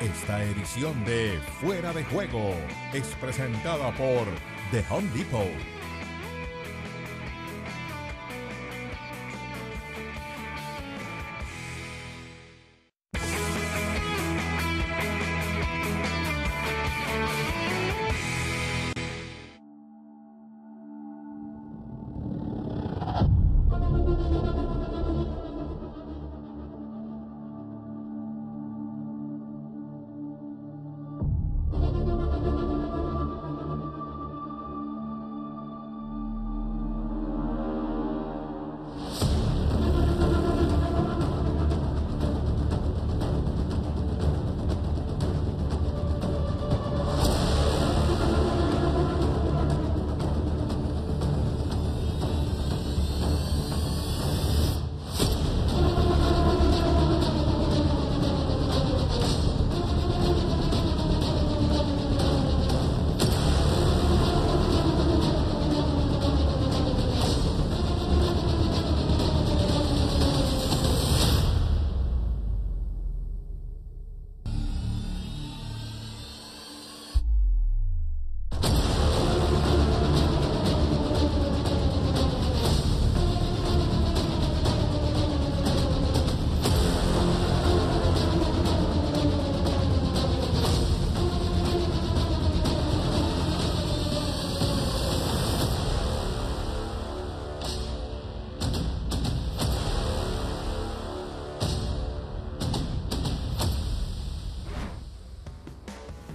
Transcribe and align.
Esta 0.00 0.42
edición 0.42 1.04
de 1.04 1.38
Fuera 1.60 1.92
de 1.92 2.02
Juego 2.04 2.54
es 2.94 3.06
presentada 3.20 3.92
por 3.92 4.26
The 4.70 4.82
Home 4.88 5.10
Depot. 5.14 5.79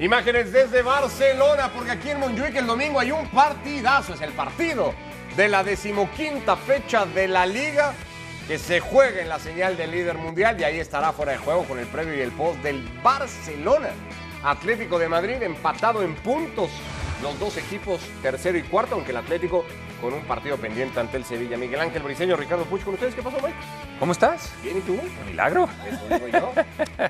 Imágenes 0.06 0.52
desde 0.52 0.84
Barcelona, 0.84 1.72
porque 1.74 1.90
aquí 1.90 2.12
en 2.12 2.20
Montjuic 2.20 2.56
el 2.58 2.68
domingo 2.68 3.00
hay 3.00 3.12
un 3.12 3.28
partidazo, 3.30 4.14
es 4.14 4.22
el 4.22 4.34
partido 4.34 4.94
de 5.36 5.48
la 5.50 5.64
decimoquinta 5.64 6.56
fecha 6.56 7.08
de 7.08 7.28
la 7.28 7.48
liga 7.48 7.92
que 8.48 8.60
se 8.60 8.80
juega 8.82 9.20
en 9.20 9.30
la 9.30 9.40
señal 9.40 9.76
del 9.78 9.90
líder 9.90 10.20
mundial 10.20 10.62
y 10.62 10.64
ahí 10.64 10.80
estará 10.80 11.12
fuera 11.12 11.32
de 11.32 11.40
juego 11.40 11.64
con 11.64 11.80
el 11.80 11.88
previo 11.88 12.16
y 12.16 12.22
el 12.22 12.32
post 12.34 12.60
del 12.60 12.88
Barcelona. 13.02 13.90
Atlético 14.44 15.00
de 15.00 15.10
Madrid 15.10 15.42
empatado 15.42 16.04
en 16.04 16.14
puntos, 16.14 16.70
los 17.24 17.40
dos 17.40 17.58
equipos 17.58 18.00
tercero 18.22 18.60
y 18.60 18.62
cuarto, 18.62 18.94
aunque 18.94 19.10
el 19.10 19.18
Atlético 19.18 19.66
con 20.06 20.14
un 20.14 20.22
partido 20.26 20.56
pendiente 20.58 21.00
ante 21.00 21.18
el 21.18 21.26
Sevilla. 21.26 21.58
Miguel 21.58 21.80
Ángel 21.80 22.04
Briceño, 22.04 22.36
Ricardo 22.38 22.64
Puch, 22.66 22.84
con 22.84 22.94
ustedes, 22.94 23.16
¿qué 23.16 23.24
pasó, 23.24 23.38
Mike? 23.38 23.56
¿Cómo 24.00 24.12
estás? 24.12 24.54
Bien, 24.62 24.78
¿y 24.78 24.82
tú? 24.82 25.00
Milagro. 25.26 25.68
Eso 25.84 26.00
digo 26.08 26.28
yo. 26.28 26.52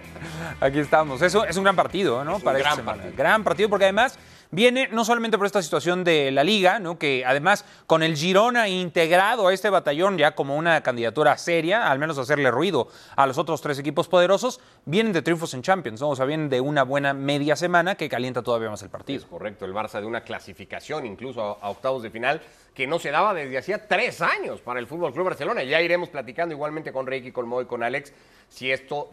Aquí 0.62 0.80
estamos. 0.80 1.22
Eso 1.22 1.44
es 1.44 1.58
un 1.58 1.64
gran 1.66 1.76
partido, 1.76 2.24
¿no? 2.24 2.32
Es 2.32 2.38
un 2.38 2.44
Para 2.44 2.60
gran 2.60 2.76
semana. 2.78 2.98
partido. 3.02 3.18
Gran 3.18 3.44
partido 3.44 3.70
porque 3.70 3.84
además 3.84 4.18
viene 4.52 4.88
no 4.92 5.06
solamente 5.06 5.38
por 5.38 5.46
esta 5.46 5.62
situación 5.62 6.04
de 6.04 6.32
la 6.32 6.44
liga, 6.44 6.80
¿no? 6.80 6.98
Que 6.98 7.24
además 7.26 7.66
con 7.88 8.04
el 8.04 8.16
Girona 8.16 8.68
integrado 8.68 9.48
a 9.48 9.54
este 9.54 9.70
batallón 9.70 10.18
ya 10.18 10.36
como 10.36 10.56
una 10.56 10.82
candidatura 10.82 11.38
seria, 11.38 11.90
al 11.90 12.00
menos 12.00 12.18
hacerle 12.18 12.52
ruido 12.52 12.88
a 13.16 13.28
los 13.28 13.38
otros 13.38 13.62
tres 13.62 13.80
equipos 13.80 14.08
poderosos, 14.08 14.60
vienen 14.86 15.14
de 15.14 15.22
triunfos 15.22 15.54
en 15.54 15.62
Champions, 15.62 16.02
¿no? 16.02 16.10
O 16.10 16.16
sea, 16.16 16.26
vienen 16.26 16.50
de 16.50 16.62
una 16.62 16.84
buena 16.84 17.14
media 17.14 17.56
semana 17.56 17.96
que 17.96 18.10
calienta 18.10 18.42
todavía 18.42 18.70
más 18.70 18.82
el 18.84 18.90
partido. 18.90 19.20
Es 19.20 19.26
correcto, 19.26 19.66
el 19.66 19.74
Barça 19.74 20.00
de 20.00 20.06
una 20.06 20.22
clasificación 20.22 21.06
incluso 21.06 21.42
a, 21.62 21.70
octavos 21.70 22.04
de 22.04 22.10
final 22.10 22.42
que 22.74 22.88
no 22.88 23.00
se 23.00 23.12
daba 23.12 23.34
desde 23.34 23.58
hacía 23.58 23.88
tres 23.88 24.22
años 24.22 24.62
para 24.62 24.80
el 24.80 24.88
Fútbol 24.88 25.14
Club 25.14 25.26
Barcelona. 25.26 25.64
Ya 25.64 25.82
iremos 25.82 26.10
platicando 26.10 26.54
igualmente 26.54 26.92
con 26.92 27.08
Ricky, 27.08 27.32
con 27.32 27.48
Moy, 27.48 27.66
con 27.66 27.84
Alex, 27.84 28.14
si 28.50 28.72
esto 28.72 29.10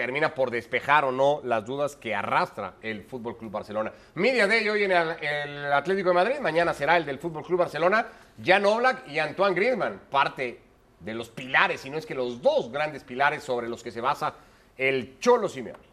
termina 0.00 0.34
por 0.34 0.50
despejar 0.50 1.04
o 1.04 1.12
no 1.12 1.42
las 1.44 1.66
dudas 1.66 1.94
que 1.94 2.14
arrastra 2.14 2.76
el 2.80 3.02
Fútbol 3.02 3.36
Club 3.36 3.50
Barcelona. 3.52 3.92
Media 4.14 4.46
Day 4.46 4.66
hoy 4.66 4.84
en 4.84 4.92
el, 4.92 5.08
el 5.22 5.70
Atlético 5.74 6.08
de 6.08 6.14
Madrid, 6.14 6.40
mañana 6.40 6.72
será 6.72 6.96
el 6.96 7.04
del 7.04 7.18
Fútbol 7.18 7.44
Club 7.44 7.58
Barcelona. 7.58 8.06
Jan 8.42 8.64
Oblak 8.64 9.06
y 9.08 9.18
Antoine 9.18 9.54
Griezmann, 9.54 10.00
parte 10.10 10.58
de 11.00 11.12
los 11.12 11.28
pilares, 11.28 11.82
si 11.82 11.90
no 11.90 11.98
es 11.98 12.06
que 12.06 12.14
los 12.14 12.40
dos 12.40 12.72
grandes 12.72 13.04
pilares 13.04 13.42
sobre 13.42 13.68
los 13.68 13.82
que 13.82 13.90
se 13.90 14.00
basa 14.00 14.36
el 14.74 15.18
Cholo 15.18 15.50
Simeone. 15.50 15.84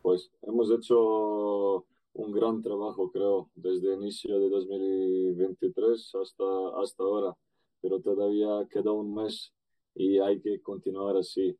Pues 0.00 0.30
hemos 0.42 0.70
hecho 0.70 1.84
un 2.12 2.32
gran 2.32 2.62
trabajo, 2.62 3.10
creo, 3.10 3.50
desde 3.56 3.92
el 3.94 4.02
inicio 4.02 4.38
de 4.38 4.48
2023 4.50 6.14
hasta, 6.14 6.44
hasta 6.80 7.02
ahora, 7.02 7.34
pero 7.80 8.00
todavía 8.00 8.68
queda 8.70 8.92
un 8.92 9.16
mes 9.16 9.52
y 9.96 10.20
hay 10.20 10.40
que 10.40 10.60
continuar 10.62 11.16
así. 11.16 11.58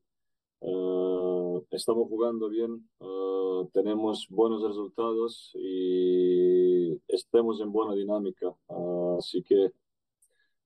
Eh, 0.60 1.62
estamos 1.70 2.08
jugando 2.08 2.48
bien, 2.48 2.88
eh, 3.00 3.68
tenemos 3.72 4.26
buenos 4.28 4.62
resultados 4.62 5.52
y 5.54 7.00
estamos 7.08 7.60
en 7.60 7.70
buena 7.72 7.94
dinámica, 7.94 8.48
Eh, 8.68 9.16
así 9.18 9.42
que 9.42 9.72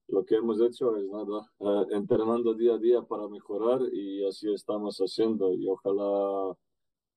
lo 0.08 0.25
que 0.25 0.36
hemos 0.36 0.60
hecho 0.60 0.97
es 0.97 1.06
nada, 1.10 1.47
entrenando 1.91 2.54
día 2.54 2.75
a 2.75 2.78
día 2.78 3.02
para 3.02 3.28
mejorar 3.28 3.81
y 3.92 4.25
así 4.26 4.52
estamos 4.52 4.98
haciendo 4.98 5.52
y 5.54 5.69
ojalá 5.69 6.56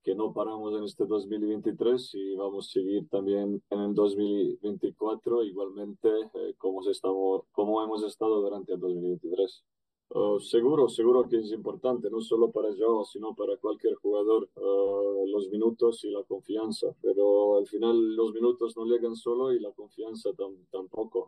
que 0.03 0.15
no 0.15 0.33
paramos 0.33 0.73
en 0.77 0.83
este 0.85 1.05
2023 1.05 2.11
y 2.15 2.35
vamos 2.35 2.67
a 2.69 2.71
seguir 2.73 3.09
también 3.09 3.61
en 3.69 3.79
el 3.81 3.93
2024 3.95 5.43
igualmente 5.43 6.09
como, 6.57 6.83
se 6.83 6.91
estamos, 6.91 7.43
como 7.51 7.83
hemos 7.83 8.03
estado 8.03 8.41
durante 8.41 8.73
el 8.73 8.79
2023. 8.79 9.63
Uh, 10.09 10.39
seguro, 10.39 10.87
seguro 10.87 11.27
que 11.27 11.37
es 11.39 11.51
importante, 11.51 12.09
no 12.09 12.21
solo 12.21 12.49
para 12.51 12.69
Joao, 12.77 13.03
sino 13.05 13.35
para 13.35 13.57
cualquier 13.57 13.95
jugador, 13.95 14.49
uh, 14.55 15.25
los 15.27 15.49
minutos 15.49 16.03
y 16.05 16.11
la 16.11 16.23
confianza, 16.23 16.87
pero 17.01 17.57
al 17.57 17.67
final 17.67 18.15
los 18.15 18.31
minutos 18.33 18.77
no 18.77 18.85
llegan 18.85 19.15
solo 19.15 19.51
y 19.51 19.59
la 19.59 19.71
confianza 19.73 20.29
tam- 20.31 20.65
tampoco. 20.71 21.19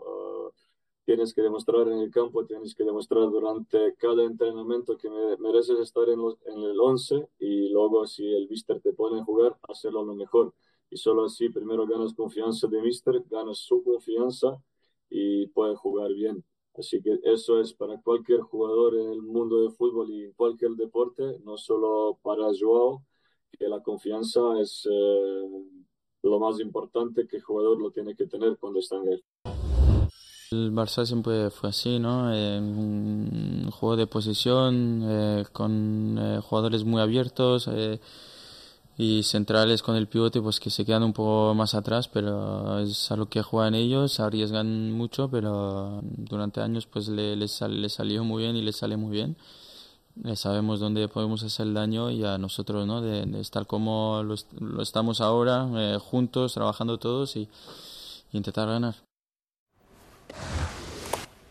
Uh, 0.47 0.51
tienes 1.05 1.33
que 1.33 1.41
demostrar 1.41 1.88
en 1.89 1.99
el 1.99 2.11
campo, 2.11 2.45
tienes 2.45 2.75
que 2.75 2.83
demostrar 2.85 3.23
durante 3.29 3.95
cada 3.95 4.23
entrenamiento 4.23 4.97
que 4.97 5.09
me- 5.09 5.38
mereces 5.38 5.79
estar 5.79 6.07
en, 6.09 6.19
en 6.45 6.59
el 6.63 6.79
11 6.79 7.27
y 7.39 7.69
luego 7.69 8.05
si 8.07 8.25
el 8.33 8.47
mister 8.49 8.79
te 8.81 8.94
pone 8.94 9.19
a 9.21 9.25
jugar, 9.25 9.57
hacerlo 9.67 10.03
lo 10.05 10.15
mejor. 10.15 10.53
Y 10.89 10.97
solo 10.97 11.25
así 11.25 11.49
primero 11.49 11.85
ganas 11.88 12.13
confianza 12.13 12.67
de 12.67 12.81
mister, 12.81 13.21
ganas 13.29 13.57
su 13.59 13.83
confianza 13.83 14.61
y 15.09 15.47
puedes 15.47 15.77
jugar 15.79 16.13
bien. 16.13 16.44
Así 16.77 17.01
que 17.01 17.19
eso 17.23 17.59
es 17.59 17.73
para 17.73 17.99
cualquier 18.01 18.41
jugador 18.41 18.95
en 18.95 19.11
el 19.11 19.21
mundo 19.21 19.61
del 19.61 19.71
fútbol 19.71 20.11
y 20.11 20.25
en 20.25 20.33
cualquier 20.33 20.71
deporte, 20.71 21.39
no 21.43 21.57
solo 21.57 22.19
para 22.21 22.44
Joao, 22.57 23.03
que 23.57 23.68
la 23.68 23.81
confianza 23.81 24.41
es 24.62 24.88
eh, 24.89 25.50
lo 26.21 26.39
más 26.39 26.59
importante 26.59 27.27
que 27.27 27.38
el 27.38 27.44
jugador 27.44 27.81
lo 27.81 27.89
tiene 27.89 28.15
que 28.15 28.27
tener 28.27 28.57
cuando 28.57 28.79
está 28.79 28.97
en 28.97 29.13
el 29.13 29.24
El 30.51 30.71
Barça 30.71 31.06
siempre 31.06 31.50
fue 31.50 31.69
así, 31.69 31.97
¿no? 32.00 32.31
Eh, 32.33 32.59
un 32.59 33.71
juego 33.71 33.97
de 33.97 34.07
posesión 34.07 35.01
eh, 35.03 35.45
con 35.51 36.18
eh, 36.19 36.39
jugadores 36.41 36.83
muy 36.83 37.01
abiertos 37.01 37.68
eh, 37.73 38.00
y 38.99 39.21
centrales 39.23 39.83
con 39.83 39.95
el 39.95 40.07
pivote 40.07 40.41
pues 40.41 40.59
que 40.59 40.71
se 40.71 40.83
quedan 40.83 41.03
un 41.03 41.13
poco 41.13 41.53
más 41.53 41.75
atrás, 41.75 42.07
pero 42.07 42.79
es 42.79 43.11
a 43.11 43.15
lo 43.15 43.29
que 43.29 43.44
juegan 43.44 43.75
ellos, 43.75 44.19
arriesgan 44.19 44.91
mucho, 44.91 45.29
pero 45.29 45.99
durante 46.01 46.61
años 46.61 46.88
pues 46.88 47.07
le, 47.07 47.35
les, 47.35 47.51
sal- 47.51 47.79
les 47.81 47.94
salió 47.94 48.23
muy 48.23 48.44
bien 48.44 48.55
y 48.55 48.61
les 48.63 48.75
sale 48.77 48.97
muy 48.97 49.11
bien. 49.11 49.38
Eh, 50.25 50.35
sabemos 50.35 50.79
dónde 50.79 51.07
podemos 51.07 51.44
hacer 51.44 51.71
daño 51.73 52.09
y 52.09 52.25
a 52.25 52.39
nosotros, 52.39 52.88
¿no? 52.88 53.01
De, 53.01 53.23
de 53.27 53.39
estar 53.39 53.67
como 53.67 54.23
lo, 54.23 54.33
est- 54.33 54.51
lo 54.53 54.81
estamos 54.81 55.21
ahora, 55.21 55.67
eh, 55.75 55.99
juntos, 56.01 56.55
trabajando 56.55 56.97
todos 56.97 57.35
y, 57.35 57.41
y 58.31 58.38
intentar 58.38 58.67
ganar. 58.67 58.95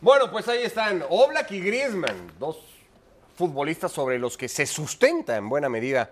Bueno, 0.01 0.31
pues 0.33 0.49
ahí 0.49 0.63
están 0.65 1.05
Oblak 1.09 1.51
y 1.53 1.61
Griezmann, 1.61 2.33
dos 2.41 2.57
futbolistas 3.37 3.93
sobre 3.93 4.19
los 4.19 4.37
que 4.37 4.49
se 4.49 4.67
sustenta 4.67 5.37
en 5.37 5.49
buena 5.49 5.69
medida 5.69 6.11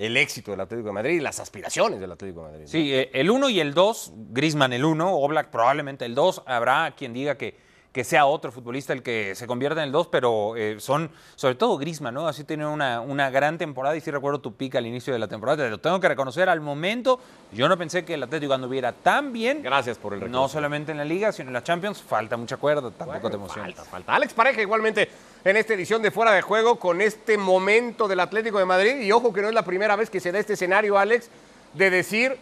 el 0.00 0.16
éxito 0.16 0.52
del 0.52 0.60
Atlético 0.60 0.88
de 0.88 0.94
Madrid 0.94 1.16
y 1.16 1.20
las 1.20 1.40
aspiraciones 1.40 2.00
del 2.00 2.10
Atlético 2.10 2.46
de 2.46 2.50
Madrid. 2.52 2.66
Sí, 2.66 2.90
eh, 2.94 3.10
el 3.12 3.30
1 3.30 3.50
y 3.50 3.60
el 3.60 3.74
2, 3.74 4.12
Grisman 4.30 4.72
el 4.72 4.86
1, 4.86 5.14
Oblak 5.14 5.50
probablemente 5.50 6.06
el 6.06 6.14
2, 6.14 6.44
habrá 6.46 6.94
quien 6.96 7.12
diga 7.12 7.36
que 7.36 7.54
que 7.92 8.04
sea 8.04 8.26
otro 8.26 8.52
futbolista 8.52 8.92
el 8.92 9.02
que 9.02 9.34
se 9.34 9.46
convierta 9.48 9.80
en 9.80 9.86
el 9.86 9.92
2, 9.92 10.06
pero 10.08 10.54
eh, 10.56 10.76
son, 10.78 11.10
sobre 11.34 11.56
todo 11.56 11.76
Grisman, 11.76 12.14
¿no? 12.14 12.28
Así 12.28 12.44
tiene 12.44 12.64
una, 12.66 13.00
una 13.00 13.30
gran 13.30 13.58
temporada 13.58 13.96
y 13.96 14.00
sí 14.00 14.10
recuerdo 14.12 14.40
tu 14.40 14.54
pica 14.54 14.78
al 14.78 14.86
inicio 14.86 15.12
de 15.12 15.18
la 15.18 15.26
temporada. 15.26 15.64
Te 15.64 15.70
lo 15.70 15.78
tengo 15.78 15.98
que 15.98 16.08
reconocer 16.08 16.48
al 16.48 16.60
momento. 16.60 17.18
Yo 17.52 17.68
no 17.68 17.76
pensé 17.76 18.04
que 18.04 18.14
el 18.14 18.22
Atlético 18.22 18.54
anduviera 18.54 18.92
tan 18.92 19.32
bien. 19.32 19.62
Gracias 19.62 19.98
por 19.98 20.14
el 20.14 20.30
No 20.30 20.48
solamente 20.48 20.92
en 20.92 20.98
la 20.98 21.04
Liga, 21.04 21.32
sino 21.32 21.48
en 21.48 21.54
la 21.54 21.64
Champions. 21.64 22.00
Falta 22.00 22.36
mucha 22.36 22.58
cuerda, 22.58 22.90
tampoco 22.92 23.28
te 23.28 23.36
emociones. 23.36 23.74
Falta, 23.74 23.90
falta. 23.90 24.14
Alex 24.14 24.34
Pareja 24.34 24.62
igualmente 24.62 25.08
en 25.44 25.56
esta 25.56 25.74
edición 25.74 26.00
de 26.00 26.12
Fuera 26.12 26.30
de 26.32 26.42
Juego 26.42 26.76
con 26.76 27.00
este 27.00 27.36
momento 27.38 28.06
del 28.06 28.20
Atlético 28.20 28.60
de 28.60 28.66
Madrid. 28.66 29.00
Y 29.00 29.10
ojo 29.10 29.32
que 29.32 29.42
no 29.42 29.48
es 29.48 29.54
la 29.54 29.64
primera 29.64 29.96
vez 29.96 30.10
que 30.10 30.20
se 30.20 30.30
da 30.30 30.38
este 30.38 30.52
escenario, 30.52 30.96
Alex, 30.96 31.28
de 31.74 31.90
decir 31.90 32.38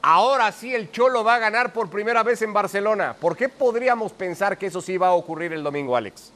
Ahora 0.00 0.52
sí 0.52 0.74
el 0.74 0.92
Cholo 0.92 1.24
va 1.24 1.36
a 1.36 1.38
ganar 1.38 1.72
por 1.72 1.90
primera 1.90 2.22
vez 2.22 2.40
en 2.42 2.52
Barcelona. 2.52 3.16
¿Por 3.20 3.36
qué 3.36 3.48
podríamos 3.48 4.12
pensar 4.12 4.56
que 4.56 4.66
eso 4.66 4.80
sí 4.80 4.96
va 4.96 5.08
a 5.08 5.12
ocurrir 5.12 5.52
el 5.52 5.62
domingo, 5.62 5.96
Alex? 5.96 6.32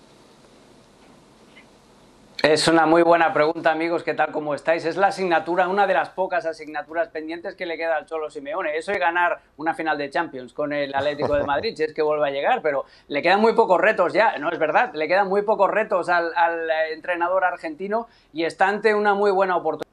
Es 2.43 2.67
una 2.67 2.87
muy 2.87 3.03
buena 3.03 3.33
pregunta, 3.33 3.71
amigos. 3.71 4.03
¿Qué 4.03 4.15
tal? 4.15 4.33
¿Cómo 4.33 4.53
estáis? 4.53 4.85
Es 4.85 4.97
la 4.97 5.07
asignatura, 5.07 5.69
una 5.69 5.87
de 5.87 5.95
las 5.95 6.09
pocas 6.09 6.45
asignaturas 6.45 7.07
pendientes 7.07 7.55
que 7.55 7.67
le 7.67 7.77
queda 7.77 7.97
al 7.97 8.07
Cholo 8.07 8.31
Simeone. 8.31 8.77
Eso 8.77 8.91
es 8.91 8.99
ganar 8.99 9.41
una 9.59 9.75
final 9.75 9.97
de 9.97 10.11
Champions 10.11 10.53
con 10.53 10.73
el 10.73 10.93
Atlético 10.93 11.35
de 11.37 11.45
Madrid, 11.45 11.75
si 11.77 11.85
es 11.85 11.95
que 11.95 12.03
vuelve 12.03 12.27
a 12.27 12.33
llegar, 12.33 12.61
pero 12.61 12.85
le 13.07 13.23
quedan 13.23 13.41
muy 13.41 13.53
pocos 13.53 13.81
retos 13.81 14.13
ya. 14.13 14.37
No 14.39 14.51
es 14.51 14.59
verdad, 14.59 14.93
le 14.93 15.07
quedan 15.07 15.29
muy 15.29 15.43
pocos 15.43 15.71
retos 15.71 16.09
al, 16.09 16.35
al 16.35 16.69
entrenador 16.91 17.45
argentino 17.45 18.09
y 18.33 18.43
está 18.43 18.67
ante 18.67 18.93
una 18.93 19.15
muy 19.15 19.31
buena 19.31 19.55
oportunidad. 19.55 19.93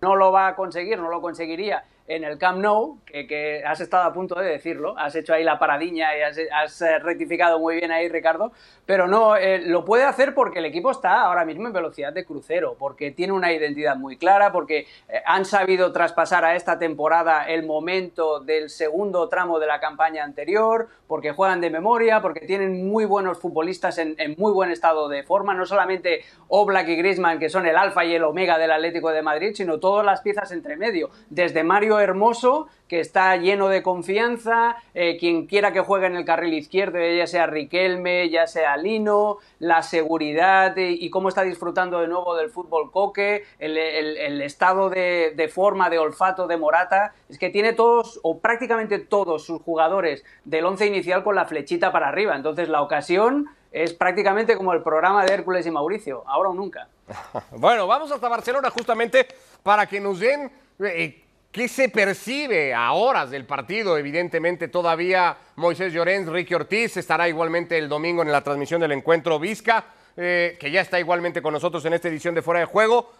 No 0.00 0.16
lo 0.16 0.32
va 0.32 0.48
a 0.48 0.56
conseguir, 0.56 0.98
no 0.98 1.10
lo 1.10 1.20
conseguiría 1.20 1.84
en 2.06 2.22
el 2.22 2.36
Camp 2.36 2.58
Nou, 2.58 2.98
que, 3.06 3.62
has 3.64 3.80
estado 3.80 4.04
a 4.04 4.12
punto 4.12 4.34
de 4.34 4.46
decirlo, 4.46 4.94
has 4.98 5.14
hecho 5.14 5.32
ahí 5.32 5.42
la 5.42 5.58
paradiña 5.58 6.16
y 6.16 6.20
has, 6.20 6.82
eh, 6.82 6.98
rectificado 6.98 7.58
muy 7.58 7.76
bien 7.76 7.92
ahí, 7.92 8.08
Ricardo, 8.08 8.52
pero 8.84 9.06
no, 9.06 9.36
eh, 9.36 9.62
lo 9.64 9.84
puede 9.84 10.04
hacer 10.04 10.34
porque 10.34 10.58
el 10.58 10.66
equipo 10.66 10.90
está 10.90 11.22
ahora 11.22 11.46
mismo 11.46 11.66
en 11.66 11.72
velocidad 11.72 12.12
de 12.12 12.26
crucero, 12.26 12.76
porque 12.78 13.10
tiene 13.10 13.32
una 13.32 13.52
identidad 13.52 13.96
muy 13.96 14.18
clara, 14.18 14.52
porque 14.52 14.86
eh, 15.08 15.22
han 15.24 15.46
sabido 15.46 15.92
traspasar 15.92 16.44
a 16.44 16.56
esta 16.56 16.78
temporada 16.78 17.48
el 17.48 17.64
momento 17.64 18.40
del 18.40 18.68
segundo 18.68 19.28
tramo 19.30 19.58
de 19.58 19.66
la 19.66 19.80
campaña 19.80 20.24
anterior, 20.24 20.88
porque 21.06 21.32
juegan 21.32 21.62
de 21.62 21.70
memoria, 21.70 22.20
porque 22.20 22.40
tienen 22.40 22.86
muy 22.86 23.06
buenos 23.06 23.38
futbolistas 23.38 23.96
en, 23.98 24.16
muy 24.36 24.52
buen 24.52 24.70
estado 24.70 25.08
de 25.08 25.22
forma, 25.22 25.54
no 25.54 25.64
solamente 25.64 26.24
Oblak 26.48 26.88
y 26.88 26.96
Griezmann, 26.96 27.38
que 27.38 27.48
son 27.48 27.66
el 27.66 27.76
alfa 27.76 28.04
y 28.04 28.14
el 28.14 28.24
omega 28.24 28.58
del 28.58 28.72
Atlético 28.72 29.10
de 29.10 29.22
Madrid, 29.22 29.52
sino 29.54 29.78
todas 29.78 30.04
las 30.04 30.20
piezas 30.20 30.52
entre 30.52 30.76
medio, 30.76 31.10
desde 31.30 31.64
Mario 31.64 31.93
hermoso 32.00 32.68
que 32.88 33.00
está 33.00 33.36
lleno 33.36 33.68
de 33.68 33.82
confianza, 33.82 34.76
eh, 34.94 35.16
quien 35.18 35.46
quiera 35.46 35.72
que 35.72 35.80
juegue 35.80 36.06
en 36.06 36.16
el 36.16 36.24
carril 36.24 36.54
izquierdo, 36.54 36.98
ya 36.98 37.26
sea 37.26 37.46
Riquelme, 37.46 38.28
ya 38.30 38.46
sea 38.46 38.76
Lino, 38.76 39.38
la 39.58 39.82
seguridad 39.82 40.76
y, 40.76 41.08
cómo 41.10 41.28
está 41.28 41.42
disfrutando 41.42 42.00
de 42.00 42.08
nuevo 42.08 42.36
del 42.36 42.50
fútbol 42.50 42.90
coque, 42.92 43.44
el, 43.58 44.42
estado 44.42 44.90
de, 44.90 45.50
forma, 45.52 45.88
de 45.88 45.98
olfato 45.98 46.46
de 46.46 46.56
Morata, 46.56 47.14
es 47.28 47.38
que 47.38 47.50
tiene 47.50 47.72
todos 47.72 48.20
o 48.22 48.38
prácticamente 48.38 48.98
todos 48.98 49.44
sus 49.44 49.62
jugadores 49.62 50.24
del 50.44 50.64
once 50.66 50.86
inicial 50.86 51.24
con 51.24 51.34
la 51.34 51.46
flechita 51.46 51.90
para 51.90 52.08
arriba, 52.08 52.36
entonces 52.36 52.68
la 52.68 52.82
ocasión 52.82 53.48
es 53.72 53.92
prácticamente 53.92 54.56
como 54.56 54.72
el 54.72 54.82
programa 54.82 55.24
de 55.24 55.34
Hércules 55.34 55.66
y 55.66 55.70
Mauricio, 55.70 56.22
ahora 56.26 56.50
o 56.50 56.54
nunca. 56.54 56.88
bueno, 57.50 57.86
vamos 57.86 58.12
hasta 58.12 58.28
Barcelona 58.28 58.70
justamente 58.70 59.26
para 59.62 59.86
que 59.86 60.00
nos 60.00 60.20
den... 60.20 60.50
Eh, 60.80 61.23
¿Qué 61.54 61.68
se 61.68 61.88
percibe 61.88 62.74
a 62.74 62.94
horas 62.94 63.30
del 63.30 63.46
partido? 63.46 63.96
Evidentemente 63.96 64.66
todavía 64.66 65.36
Moisés 65.54 65.92
Llorens, 65.92 66.28
Ricky 66.28 66.52
Ortiz, 66.52 66.96
estará 66.96 67.28
igualmente 67.28 67.78
el 67.78 67.88
domingo 67.88 68.22
en 68.22 68.32
la 68.32 68.42
transmisión 68.42 68.80
del 68.80 68.90
encuentro 68.90 69.38
Vizca, 69.38 69.84
eh, 70.16 70.56
que 70.58 70.72
ya 70.72 70.80
está 70.80 70.98
igualmente 70.98 71.40
con 71.40 71.52
nosotros 71.52 71.84
en 71.84 71.92
esta 71.92 72.08
edición 72.08 72.34
de 72.34 72.42
Fuera 72.42 72.58
de 72.58 72.66
Juego. 72.66 73.12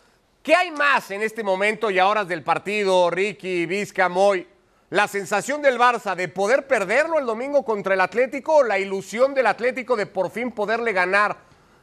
¿Qué 0.42 0.52
hay 0.52 0.72
más 0.72 1.12
en 1.12 1.22
este 1.22 1.44
momento 1.44 1.92
y 1.92 2.00
a 2.00 2.08
horas 2.08 2.26
del 2.26 2.42
partido, 2.42 3.08
Ricky, 3.08 3.66
Vizca, 3.66 4.08
Moy? 4.08 4.44
¿La 4.90 5.06
sensación 5.06 5.62
del 5.62 5.78
Barça 5.78 6.16
de 6.16 6.26
poder 6.26 6.66
perderlo 6.66 7.20
el 7.20 7.26
domingo 7.26 7.64
contra 7.64 7.94
el 7.94 8.00
Atlético 8.00 8.56
o 8.56 8.64
la 8.64 8.80
ilusión 8.80 9.32
del 9.32 9.46
Atlético 9.46 9.94
de 9.94 10.06
por 10.06 10.32
fin 10.32 10.50
poderle 10.50 10.92
ganar 10.92 11.36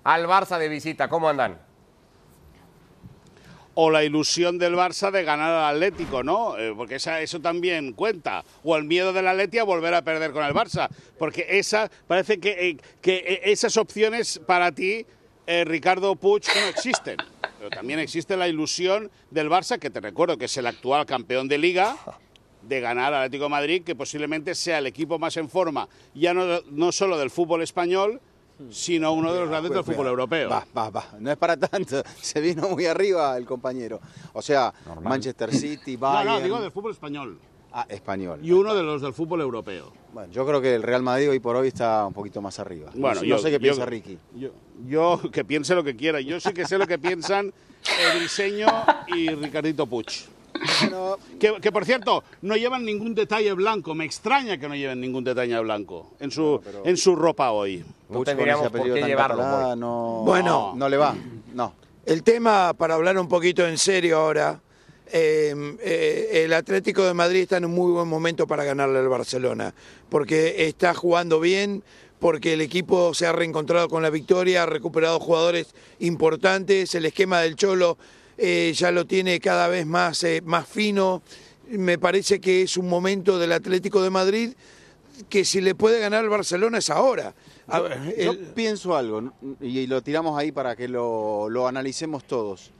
al 0.03 0.27
Barça 0.27 0.57
de 0.57 0.67
visita? 0.67 1.07
¿Cómo 1.07 1.29
andan? 1.29 1.70
O 3.73 3.89
la 3.89 4.03
ilusión 4.03 4.57
del 4.57 4.75
Barça 4.75 5.11
de 5.11 5.23
ganar 5.23 5.51
al 5.51 5.75
Atlético, 5.75 6.23
¿no? 6.23 6.57
Eh, 6.57 6.73
porque 6.75 6.95
esa, 6.95 7.21
eso 7.21 7.39
también 7.39 7.93
cuenta. 7.93 8.43
O 8.63 8.75
el 8.75 8.83
miedo 8.83 9.13
del 9.13 9.27
Atlético 9.27 9.63
a 9.63 9.65
volver 9.65 9.93
a 9.93 10.01
perder 10.01 10.31
con 10.31 10.43
el 10.43 10.53
Barça. 10.53 10.89
Porque 11.17 11.45
esa, 11.49 11.89
parece 12.07 12.39
que, 12.39 12.69
eh, 12.69 12.77
que 13.01 13.17
eh, 13.17 13.41
esas 13.45 13.77
opciones 13.77 14.39
para 14.45 14.71
ti, 14.71 15.05
Ricardo 15.65 16.15
Puig, 16.15 16.43
no 16.55 16.67
existen. 16.67 17.17
Pero 17.57 17.69
también 17.69 17.99
existe 17.99 18.37
la 18.37 18.47
ilusión 18.47 19.11
del 19.31 19.49
Barça, 19.49 19.79
que 19.79 19.89
te 19.89 19.99
recuerdo 19.99 20.37
que 20.37 20.45
es 20.45 20.55
el 20.55 20.65
actual 20.65 21.05
campeón 21.05 21.49
de 21.49 21.57
liga, 21.57 21.97
de 22.61 22.79
ganar 22.79 23.13
al 23.13 23.23
Atlético 23.23 23.49
Madrid, 23.49 23.83
que 23.83 23.93
posiblemente 23.93 24.55
sea 24.55 24.77
el 24.77 24.87
equipo 24.87 25.19
más 25.19 25.35
en 25.35 25.49
forma, 25.49 25.89
ya 26.13 26.33
no, 26.33 26.61
no 26.69 26.91
solo 26.93 27.17
del 27.17 27.31
fútbol 27.31 27.63
español, 27.63 28.21
sino 28.69 29.13
uno 29.13 29.33
de 29.33 29.39
los 29.41 29.49
grandes 29.49 29.71
del 29.71 29.83
fútbol 29.83 30.07
europeo. 30.07 30.49
Va, 30.49 30.65
va, 30.75 30.89
va. 30.89 31.05
No 31.19 31.31
es 31.31 31.37
para 31.37 31.57
tanto. 31.57 32.03
Se 32.21 32.39
vino 32.41 32.69
muy 32.69 32.85
arriba 32.85 33.35
el 33.37 33.45
compañero. 33.45 33.99
O 34.33 34.41
sea, 34.41 34.73
Manchester 35.01 35.53
City, 35.53 35.95
Bayern... 35.95 36.25
No, 36.25 36.35
no, 36.35 36.43
digo 36.43 36.61
del 36.61 36.71
fútbol 36.71 36.91
español. 36.91 37.39
Ah, 37.73 37.85
español. 37.87 38.39
Y 38.43 38.51
uno 38.51 38.75
de 38.75 38.83
los 38.83 39.01
del 39.01 39.13
fútbol 39.13 39.39
europeo. 39.41 39.93
Bueno, 40.13 40.31
yo 40.31 40.45
creo 40.45 40.61
que 40.61 40.75
el 40.75 40.83
Real 40.83 41.03
Madrid 41.03 41.29
hoy 41.29 41.39
por 41.39 41.55
hoy 41.55 41.69
está 41.69 42.05
un 42.05 42.13
poquito 42.13 42.41
más 42.41 42.59
arriba. 42.59 42.91
Bueno, 42.93 43.23
yo, 43.23 43.37
sé 43.37 43.49
qué 43.49 43.59
piensa 43.59 43.85
Ricky. 43.85 44.17
Yo, 44.87 45.21
que 45.31 45.45
piense 45.45 45.73
lo 45.73 45.83
que 45.83 45.95
quiera. 45.95 46.19
Yo 46.19 46.39
sé 46.41 46.53
que 46.53 46.65
sé 46.65 46.77
lo 46.77 46.85
que 46.85 46.99
piensan 46.99 47.53
el 48.13 48.19
diseño 48.19 48.67
y 49.07 49.29
Ricardito 49.29 49.87
Puch. 49.87 50.25
Que, 51.39 51.71
por 51.71 51.85
cierto, 51.85 52.23
no 52.41 52.55
llevan 52.55 52.85
ningún 52.85 53.15
detalle 53.15 53.53
blanco. 53.53 53.95
Me 53.95 54.05
extraña 54.05 54.57
que 54.57 54.67
no 54.67 54.75
lleven 54.75 55.01
ningún 55.01 55.23
detalle 55.23 55.59
blanco 55.59 56.11
en 56.19 56.31
su, 56.31 56.61
en 56.85 56.97
su 56.97 57.15
ropa 57.15 57.51
hoy. 57.51 57.83
No 58.09 58.23
tendríamos 58.23 58.69
por 58.71 58.83
qué 58.93 59.01
llevarlo. 59.01 59.75
no, 59.75 60.23
bueno, 60.25 60.73
no, 60.75 60.89
le 60.89 60.97
va. 60.97 61.15
No. 61.53 61.73
El 62.05 62.23
tema, 62.23 62.73
para 62.73 62.95
hablar 62.95 63.17
un 63.17 63.27
poquito 63.27 63.67
en 63.67 63.77
serio 63.77 64.17
ahora, 64.17 64.59
eh, 65.13 65.53
eh, 65.81 66.43
el 66.45 66.53
Atlético 66.53 67.03
de 67.03 67.13
Madrid 67.13 67.41
está 67.41 67.57
en 67.57 67.65
un 67.65 67.71
muy 67.71 67.91
buen 67.91 68.07
momento 68.07 68.47
para 68.47 68.63
ganarle 68.63 68.99
al 68.99 69.09
Barcelona, 69.09 69.73
porque 70.09 70.67
está 70.67 70.93
jugando 70.93 71.39
bien, 71.39 71.83
porque 72.19 72.53
el 72.53 72.61
equipo 72.61 73.13
se 73.13 73.25
ha 73.25 73.31
reencontrado 73.31 73.89
con 73.89 74.03
la 74.03 74.09
victoria, 74.09 74.63
ha 74.63 74.67
recuperado 74.67 75.19
jugadores 75.19 75.73
importantes, 75.99 76.95
el 76.95 77.05
esquema 77.05 77.41
del 77.41 77.55
Cholo 77.55 77.97
eh, 78.43 78.73
ya 78.73 78.91
lo 78.91 79.05
tiene 79.05 79.39
cada 79.39 79.67
vez 79.67 79.85
más, 79.85 80.23
eh, 80.23 80.41
más 80.43 80.67
fino. 80.67 81.21
Me 81.69 81.99
parece 81.99 82.41
que 82.41 82.63
es 82.63 82.75
un 82.75 82.89
momento 82.89 83.37
del 83.37 83.51
Atlético 83.51 84.01
de 84.01 84.09
Madrid 84.09 84.53
que 85.29 85.45
si 85.45 85.61
le 85.61 85.75
puede 85.75 85.99
ganar 85.99 86.23
el 86.23 86.29
Barcelona 86.29 86.79
es 86.79 86.89
ahora. 86.89 87.35
yo, 88.17 88.33
pienso 88.55 88.95
algo 88.95 89.31
y 89.61 89.85
lo 89.85 90.01
tiramos 90.01 90.39
ahí 90.39 90.51
para 90.51 90.75
que 90.75 90.87
lo, 90.87 91.49
lo 91.49 91.67
analicemos 91.67 92.23
todos. 92.23 92.71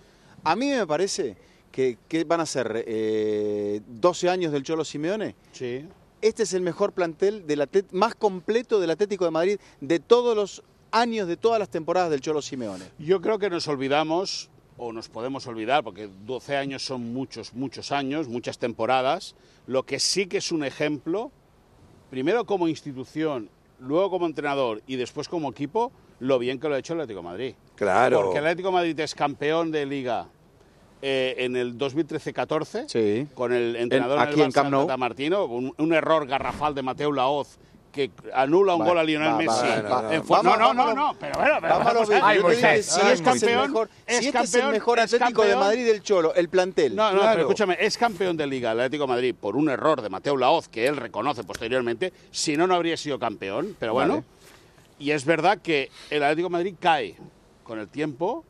A 0.44 0.56
mí 0.56 0.72
me 0.72 0.88
parece 0.88 1.38
que, 1.72 1.98
van 2.26 2.42
a 2.42 2.46
ser 2.48 2.68
12 2.74 2.84
eh, 2.88 4.30
años 4.30 4.52
del 4.52 4.64
Cholo 4.64 4.84
Simeone. 4.84 5.36
Sí. 5.52 5.86
Este 6.22 6.44
es 6.44 6.54
el 6.54 6.62
mejor 6.62 6.94
plantel 6.94 7.46
del 7.46 7.68
más 7.92 8.16
completo 8.16 8.80
del 8.80 8.90
Atlético 8.90 9.26
de 9.26 9.32
Madrid 9.32 9.60
de 9.80 10.00
todos 10.00 10.36
los 10.36 10.64
años, 10.92 11.28
de 11.28 11.38
todas 11.38 11.60
las 11.60 11.70
temporadas 11.70 12.10
del 12.10 12.22
Cholo 12.22 12.42
Simeone. 12.42 12.86
Yo 12.98 13.22
creo 13.22 13.40
que 13.40 13.50
nos 13.50 13.68
olvidamos 13.68 14.50
o 14.82 14.92
nos 14.92 15.10
podemos 15.10 15.46
olvidar, 15.46 15.84
porque 15.84 16.10
12 16.26 16.58
años 16.58 16.84
son 16.84 17.14
muchos, 17.14 17.54
muchos 17.54 17.92
años, 17.92 18.28
muchas 18.28 18.58
temporadas, 18.58 19.36
lo 19.68 19.84
que 19.84 20.00
sí 20.00 20.26
que 20.26 20.38
es 20.38 20.52
un 20.52 20.64
ejemplo, 20.64 21.32
primero 22.10 22.46
como 22.46 22.68
institución, 22.68 23.48
luego 23.80 24.10
como 24.10 24.26
entrenador 24.26 24.82
y 24.88 24.96
después 24.96 25.30
como 25.30 25.52
equipo, 25.52 25.92
lo 26.20 26.40
bien 26.40 26.60
que 26.60 26.68
lo 26.68 26.74
ha 26.74 26.80
hecho 26.80 26.94
el 26.94 27.02
Atlético 27.02 27.20
de 27.20 27.30
Madrid. 27.30 27.54
Claro. 27.76 28.24
Porque 28.24 28.40
el 28.40 28.46
Atlético 28.46 28.70
de 28.70 28.74
Madrid 28.74 29.00
es 29.00 29.14
campeón 29.14 29.70
de 29.70 29.86
liga 29.86 30.28
eh, 31.04 31.36
en 31.38 31.56
el 31.56 31.78
2013-14, 31.78 32.88
sí. 32.88 33.28
con 33.36 33.54
el 33.54 33.76
entrenador 33.76 34.18
aquí 34.18 34.42
en, 34.42 34.52
Camp 34.52 34.72
Nou. 34.72 34.98
Martino, 34.98 35.46
un, 35.46 35.76
un, 35.78 35.94
error 35.94 36.26
garrafal 36.26 36.74
de 36.74 36.82
Mateo 36.82 37.12
Laoz 37.12 37.60
que 37.92 38.12
anula 38.34 38.76
un 38.76 38.86
gol 38.86 38.98
a 38.98 39.04
Lionel 39.04 39.36
Messi. 39.36 39.68
no, 40.44 40.58
no, 40.58 40.74
no, 40.74 40.94
no, 40.94 41.16
pero 41.20 41.40
bueno, 41.40 41.62
vamos 41.62 42.10
a 42.10 42.82
Si 42.82 43.02
es 43.02 43.22
campeón, 43.22 43.90
si 44.08 44.28
este 44.28 44.40
es 44.40 44.56
el 44.56 44.72
mejor 44.72 45.00
Atlético 45.00 45.44
de 45.44 45.56
Madrid 45.56 45.86
del 45.86 46.02
Cholo, 46.02 46.34
el 46.34 46.50
plantel. 46.50 46.96
No, 46.96 47.12
no, 47.12 47.22
pero 47.22 47.42
escúchame, 47.42 47.78
es 47.80 47.98
campeón 47.98 48.38
de 48.38 48.48
Liga 48.48 48.72
el 48.72 48.80
Atlético 48.80 49.04
de 49.04 49.10
Madrid 49.10 49.36
por 49.40 49.56
un 49.56 49.70
error 49.70 50.02
de 50.02 50.10
Mateo 50.10 50.38
Laoz 50.38 50.68
que 50.68 50.88
él 50.88 50.98
reconoce 50.98 51.44
posteriormente, 51.44 52.14
si 52.32 52.58
no 52.58 52.68
no 52.68 52.76
habría 52.76 52.98
sido 52.98 53.20
campeón, 53.20 53.76
pero 53.80 53.94
bueno. 53.94 54.24
Y 55.00 55.12
es 55.12 55.26
verdad 55.26 55.58
que 55.58 55.90
el 56.12 56.22
Atlético 56.24 56.48
de 56.50 56.52
Madrid 56.52 56.76
cae 56.80 57.16
con 57.64 57.80
el 57.80 57.88
tiempo, 57.88 58.46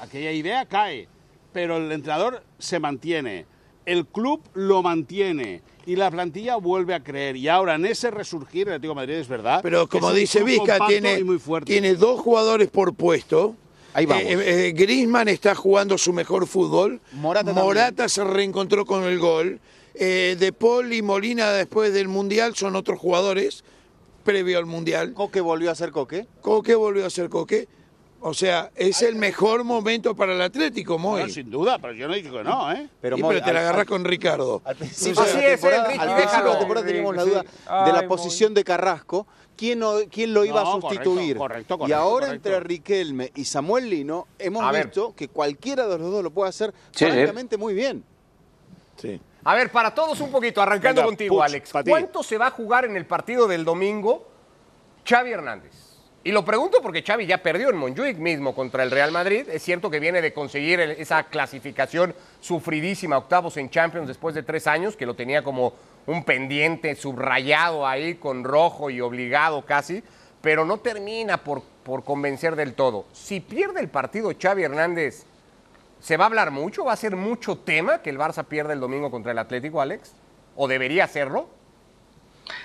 aquella 0.00 0.32
idea 0.32 0.64
cae 0.64 1.08
pero 1.52 1.76
el 1.76 1.92
entrenador 1.92 2.42
se 2.58 2.80
mantiene, 2.80 3.46
el 3.86 4.06
club 4.06 4.40
lo 4.54 4.82
mantiene 4.82 5.62
y 5.86 5.96
la 5.96 6.10
plantilla 6.10 6.56
vuelve 6.56 6.94
a 6.94 7.02
creer. 7.02 7.36
Y 7.36 7.48
ahora 7.48 7.74
en 7.74 7.86
ese 7.86 8.10
resurgir, 8.10 8.68
el 8.68 8.74
Atlético 8.74 8.94
de 8.94 8.94
Madrid 8.94 9.14
es 9.14 9.28
verdad. 9.28 9.60
Pero 9.62 9.88
como 9.88 10.12
dice 10.12 10.42
Vizca, 10.42 10.78
tiene, 10.86 11.94
dos 11.94 12.20
jugadores 12.20 12.68
por 12.68 12.94
puesto. 12.94 13.56
Ahí 13.94 14.06
vamos. 14.06 14.24
Eh, 14.24 14.68
eh, 14.68 14.72
Griezmann 14.72 15.28
está 15.28 15.54
jugando 15.54 15.98
su 15.98 16.12
mejor 16.12 16.46
fútbol. 16.46 17.00
Morata 17.12 17.52
Morata 17.52 18.08
se 18.08 18.24
reencontró 18.24 18.86
con 18.86 19.04
el 19.04 19.18
gol. 19.18 19.60
Eh, 19.94 20.36
de 20.38 20.52
Paul 20.54 20.92
y 20.94 21.02
Molina 21.02 21.50
después 21.50 21.92
del 21.92 22.08
Mundial 22.08 22.56
son 22.56 22.76
otros 22.76 22.98
jugadores 22.98 23.62
previo 24.22 24.58
al 24.58 24.66
Mundial. 24.66 25.12
Coque 25.12 25.40
volvió 25.40 25.70
a 25.70 25.74
ser 25.74 25.90
Coque. 25.90 26.26
Coque 26.40 26.74
volvió 26.74 27.04
a 27.04 27.10
ser 27.10 27.28
Coque. 27.28 27.68
O 28.24 28.34
sea, 28.34 28.70
es 28.76 29.02
el 29.02 29.16
mejor 29.16 29.64
momento 29.64 30.14
para 30.14 30.32
el 30.32 30.40
Atlético, 30.40 30.96
Moy. 30.96 31.20
Bueno, 31.22 31.34
sin 31.34 31.50
duda, 31.50 31.78
pero 31.80 31.92
yo 31.92 32.06
no 32.06 32.14
digo 32.14 32.38
que 32.38 32.44
no, 32.44 32.70
¿eh? 32.70 32.88
Pero, 33.00 33.16
Sí, 33.16 33.22
Moy, 33.22 33.34
pero 33.34 33.44
te 33.46 33.52
la 33.52 33.68
al- 33.70 33.80
al- 33.80 33.86
con 33.86 34.04
Ricardo. 34.04 34.62
Al 34.64 34.76
principio 34.76 35.20
Así 35.22 35.36
de 35.38 35.42
la 35.42 35.48
es, 35.48 35.60
temporada, 35.60 35.88
Ricky, 35.88 35.98
al 35.98 36.14
principio 36.14 36.44
de 36.44 36.50
la 36.52 36.58
temporada 36.60 36.86
teníamos 36.86 37.16
la 37.16 37.22
Sí. 37.24 37.30
duda 37.30 37.42
de 37.42 37.48
Ay, 37.66 37.92
la 37.92 37.98
Moy. 37.98 38.06
posición 38.06 38.54
de 38.54 38.62
Carrasco. 38.64 39.26
¿Quién, 39.56 39.80
no- 39.80 39.94
quién 40.10 40.32
lo 40.32 40.44
iba 40.44 40.62
No, 40.62 40.68
a 40.68 40.80
sustituir? 40.80 41.36
correcto, 41.36 41.76
correcto, 41.78 41.88
y 41.88 41.92
ahora 41.92 42.26
correcto. 42.26 42.48
entre 42.48 42.60
Riquelme 42.60 43.32
y 43.34 43.44
Samuel 43.44 43.90
Lino 43.90 44.28
hemos 44.38 44.62
A 44.62 44.70
ver. 44.70 44.86
visto 44.86 45.14
que 45.16 45.26
cualquiera 45.28 45.86
de 45.88 45.98
los 45.98 46.10
dos 46.12 46.22
lo 46.22 46.30
puede 46.30 46.48
hacer 46.48 46.72
Sí, 46.92 47.04
sí. 47.04 47.10
francamente 47.10 47.56
muy 47.56 47.74
bien. 47.74 48.04
Sí. 48.96 49.20
A 49.44 49.54
ver, 49.56 49.70
para 49.72 49.92
todos 49.92 50.20
un 50.20 50.30
poquito, 50.30 50.62
arrancando 50.62 51.00
Venga, 51.00 51.06
contigo, 51.06 51.36
Puch, 51.36 51.44
Alex. 51.44 51.72
¿Cuánto 51.88 52.22
se 52.22 52.38
va 52.38 52.46
a 52.46 52.50
jugar 52.52 52.84
en 52.84 52.96
el 52.96 53.04
partido 53.04 53.48
del 53.48 53.64
domingo 53.64 54.28
Xavi 55.04 55.32
Hernández? 55.32 55.72
Y 56.24 56.30
lo 56.30 56.44
pregunto 56.44 56.80
porque 56.80 57.02
Xavi 57.02 57.26
ya 57.26 57.38
perdió 57.38 57.68
en 57.70 57.76
Montjuic 57.76 58.16
mismo 58.18 58.54
contra 58.54 58.84
el 58.84 58.90
Real 58.90 59.10
Madrid. 59.10 59.48
Es 59.48 59.62
cierto 59.62 59.90
que 59.90 59.98
viene 59.98 60.22
de 60.22 60.32
conseguir 60.32 60.78
esa 60.80 61.24
clasificación 61.24 62.14
sufridísima, 62.40 63.18
octavos 63.18 63.56
en 63.56 63.70
Champions 63.70 64.06
después 64.06 64.34
de 64.34 64.44
tres 64.44 64.66
años, 64.66 64.96
que 64.96 65.06
lo 65.06 65.14
tenía 65.14 65.42
como 65.42 65.72
un 66.06 66.24
pendiente 66.24 66.94
subrayado 66.94 67.86
ahí 67.86 68.14
con 68.14 68.44
rojo 68.44 68.90
y 68.90 69.00
obligado 69.00 69.62
casi, 69.64 70.02
pero 70.40 70.64
no 70.64 70.78
termina 70.78 71.38
por, 71.38 71.62
por 71.82 72.04
convencer 72.04 72.54
del 72.54 72.74
todo. 72.74 73.06
Si 73.12 73.40
pierde 73.40 73.80
el 73.80 73.88
partido 73.88 74.32
Xavi 74.40 74.62
Hernández, 74.62 75.26
¿Se 76.02 76.16
va 76.16 76.24
a 76.24 76.26
hablar 76.26 76.50
mucho? 76.50 76.84
¿Va 76.84 76.92
a 76.92 76.96
ser 76.96 77.14
mucho 77.14 77.58
tema 77.58 78.02
que 78.02 78.10
el 78.10 78.18
Barça 78.18 78.44
pierda 78.44 78.72
el 78.72 78.80
domingo 78.80 79.08
contra 79.08 79.30
el 79.30 79.38
Atlético, 79.38 79.80
Alex? 79.80 80.14
¿O 80.56 80.66
debería 80.66 81.04
hacerlo? 81.04 81.48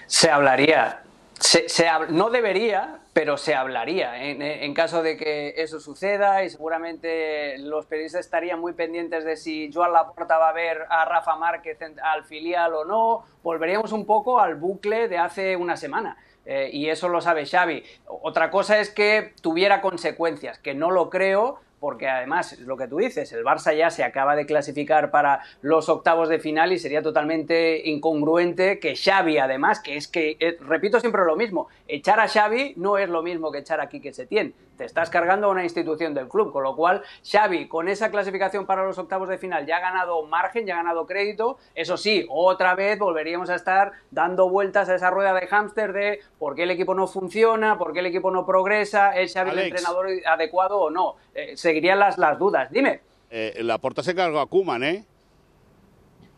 Se 0.08 0.32
hablaría. 0.32 1.04
Se, 1.40 1.68
no 2.10 2.30
debería, 2.30 3.00
pero 3.14 3.38
se 3.38 3.54
hablaría 3.54 4.24
en, 4.24 4.42
en 4.42 4.74
caso 4.74 5.04
de 5.04 5.18
que 5.18 5.54
eso 5.58 5.80
suceda 5.80 6.44
y 6.44 6.50
seguramente 6.50 7.58
los 7.60 7.86
periodistas 7.86 8.26
estarían 8.26 8.60
muy 8.60 8.74
pendientes 8.74 9.24
de 9.24 9.36
si 9.38 9.72
Joan 9.72 9.94
Laporta 9.94 10.38
va 10.40 10.50
a 10.50 10.54
ver 10.54 10.86
a 10.90 11.06
Rafa 11.06 11.36
Márquez 11.36 11.80
en- 11.82 12.00
al 12.00 12.24
filial 12.26 12.74
o 12.74 12.86
no. 12.86 13.24
Volveríamos 13.44 13.92
un 13.92 14.06
poco 14.06 14.40
al 14.40 14.56
bucle 14.56 15.08
de 15.08 15.18
hace 15.20 15.56
una 15.56 15.78
semana. 15.78 16.18
Eh, 16.46 16.70
y 16.72 16.90
eso 16.90 17.08
lo 17.10 17.20
sabe 17.22 17.46
Xavi. 17.46 17.84
Otra 18.08 18.50
cosa 18.50 18.80
es 18.80 18.90
que 18.90 19.34
tuviera 19.42 19.82
consecuencias, 19.82 20.58
que 20.60 20.74
no 20.74 20.92
lo 20.92 21.10
creo, 21.10 21.60
porque 21.80 22.08
además, 22.08 22.58
lo 22.60 22.76
que 22.78 22.88
tú 22.88 22.98
dices, 22.98 23.32
el 23.34 23.44
Barça 23.44 23.76
ya 23.76 23.90
se 23.90 24.04
acaba 24.04 24.36
de 24.36 24.46
clasificar 24.46 25.12
para 25.12 25.42
los 25.62 25.90
octavos 25.90 26.30
de 26.30 26.40
final 26.40 26.72
y 26.72 26.80
sería 26.80 27.02
totalmente 27.02 27.88
incongruente 27.90 28.80
que 28.80 28.96
Xavi, 28.96 29.38
además, 29.38 29.80
que 29.80 29.96
es 29.96 30.08
que, 30.08 30.38
eh, 30.40 30.58
repito 30.62 31.00
siempre 31.00 31.24
lo 31.26 31.36
mismo, 31.36 31.68
echar 31.88 32.20
a 32.20 32.28
Xavi 32.28 32.74
no 32.78 32.98
es 32.98 33.10
lo 33.10 33.22
mismo 33.22 33.52
que 33.52 33.60
echar 33.60 33.80
a 33.80 33.90
Quique 33.90 34.14
Setién. 34.14 34.54
Te 34.78 34.86
estás 34.86 35.10
cargando 35.10 35.48
a 35.48 35.50
una 35.50 35.64
institución 35.64 36.14
del 36.14 36.28
club, 36.28 36.52
con 36.54 36.64
lo 36.64 36.76
cual 36.76 37.02
Xavi, 37.30 37.68
con 37.68 37.88
esa 37.88 38.12
clasificación 38.12 38.66
para 38.66 38.86
los 38.86 38.98
octavos 38.98 39.28
de 39.28 39.38
final, 39.38 39.66
ya 39.66 39.78
ha 39.78 39.80
ganado 39.80 40.22
margen, 40.24 40.66
ya 40.66 40.76
ha 40.76 40.78
ganado 40.78 41.08
crédito. 41.08 41.58
Eso 41.74 41.98
sí, 41.98 42.28
otra 42.30 42.76
vez 42.76 43.00
volveríamos 43.00 43.50
a 43.50 43.56
estar 43.56 43.92
dando 44.12 44.50
vueltas 44.50 44.88
a 44.90 44.96
esa 44.96 45.10
rueda 45.10 45.34
de 45.34 45.48
hámster 45.48 45.94
de 45.94 46.20
por 46.38 46.56
qué 46.56 46.64
el 46.64 46.72
equipo 46.72 46.94
no 46.94 47.08
funciona, 47.08 47.78
por 47.78 47.92
qué 47.92 48.00
el 48.00 48.06
equipo 48.06 48.30
no 48.30 48.46
progresa, 48.46 49.18
es 49.18 49.34
Xavi 49.34 49.52
el 49.52 49.60
entrenador 49.60 50.08
adecuado 50.26 50.80
o 50.80 50.90
no. 50.92 51.16
Eh, 51.34 51.58
seguirían 51.58 52.00
las, 52.00 52.18
las 52.18 52.38
dudas. 52.38 52.72
Dime. 52.72 53.02
Eh, 53.30 53.56
la 53.64 53.78
porta 53.80 54.04
se 54.04 54.16
cargó 54.16 54.40
a 54.40 54.46
Kuman, 54.46 54.84
¿eh? 54.84 55.06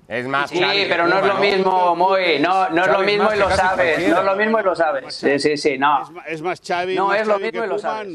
Es 0.09 0.27
más, 0.27 0.49
Sí, 0.49 0.59
Xavi 0.59 0.85
pero 0.89 1.07
no 1.07 1.19
es 1.19 1.25
lo 1.27 1.35
mismo, 1.35 1.95
Moy. 1.95 2.39
No, 2.39 2.67
no 2.69 2.81
es 2.83 2.91
lo 2.91 2.99
mismo 3.01 3.31
y 3.31 3.37
lo 3.37 3.47
sabes. 3.51 4.09
No 4.09 4.17
es 4.17 4.25
lo 4.25 4.35
mismo 4.35 4.59
y 4.59 4.63
lo 4.63 4.75
sabes. 4.75 5.13
Sí, 5.13 5.37
sí, 5.37 5.55
sí, 5.55 5.77
no. 5.77 6.01
Es, 6.25 6.41
más 6.41 6.59
Xavi. 6.67 6.95
No, 6.95 7.09
más 7.09 7.21
es 7.21 7.27
lo 7.27 7.37
mismo 7.37 7.63
y 7.63 7.67
lo 7.67 7.77
sabes. 7.77 8.07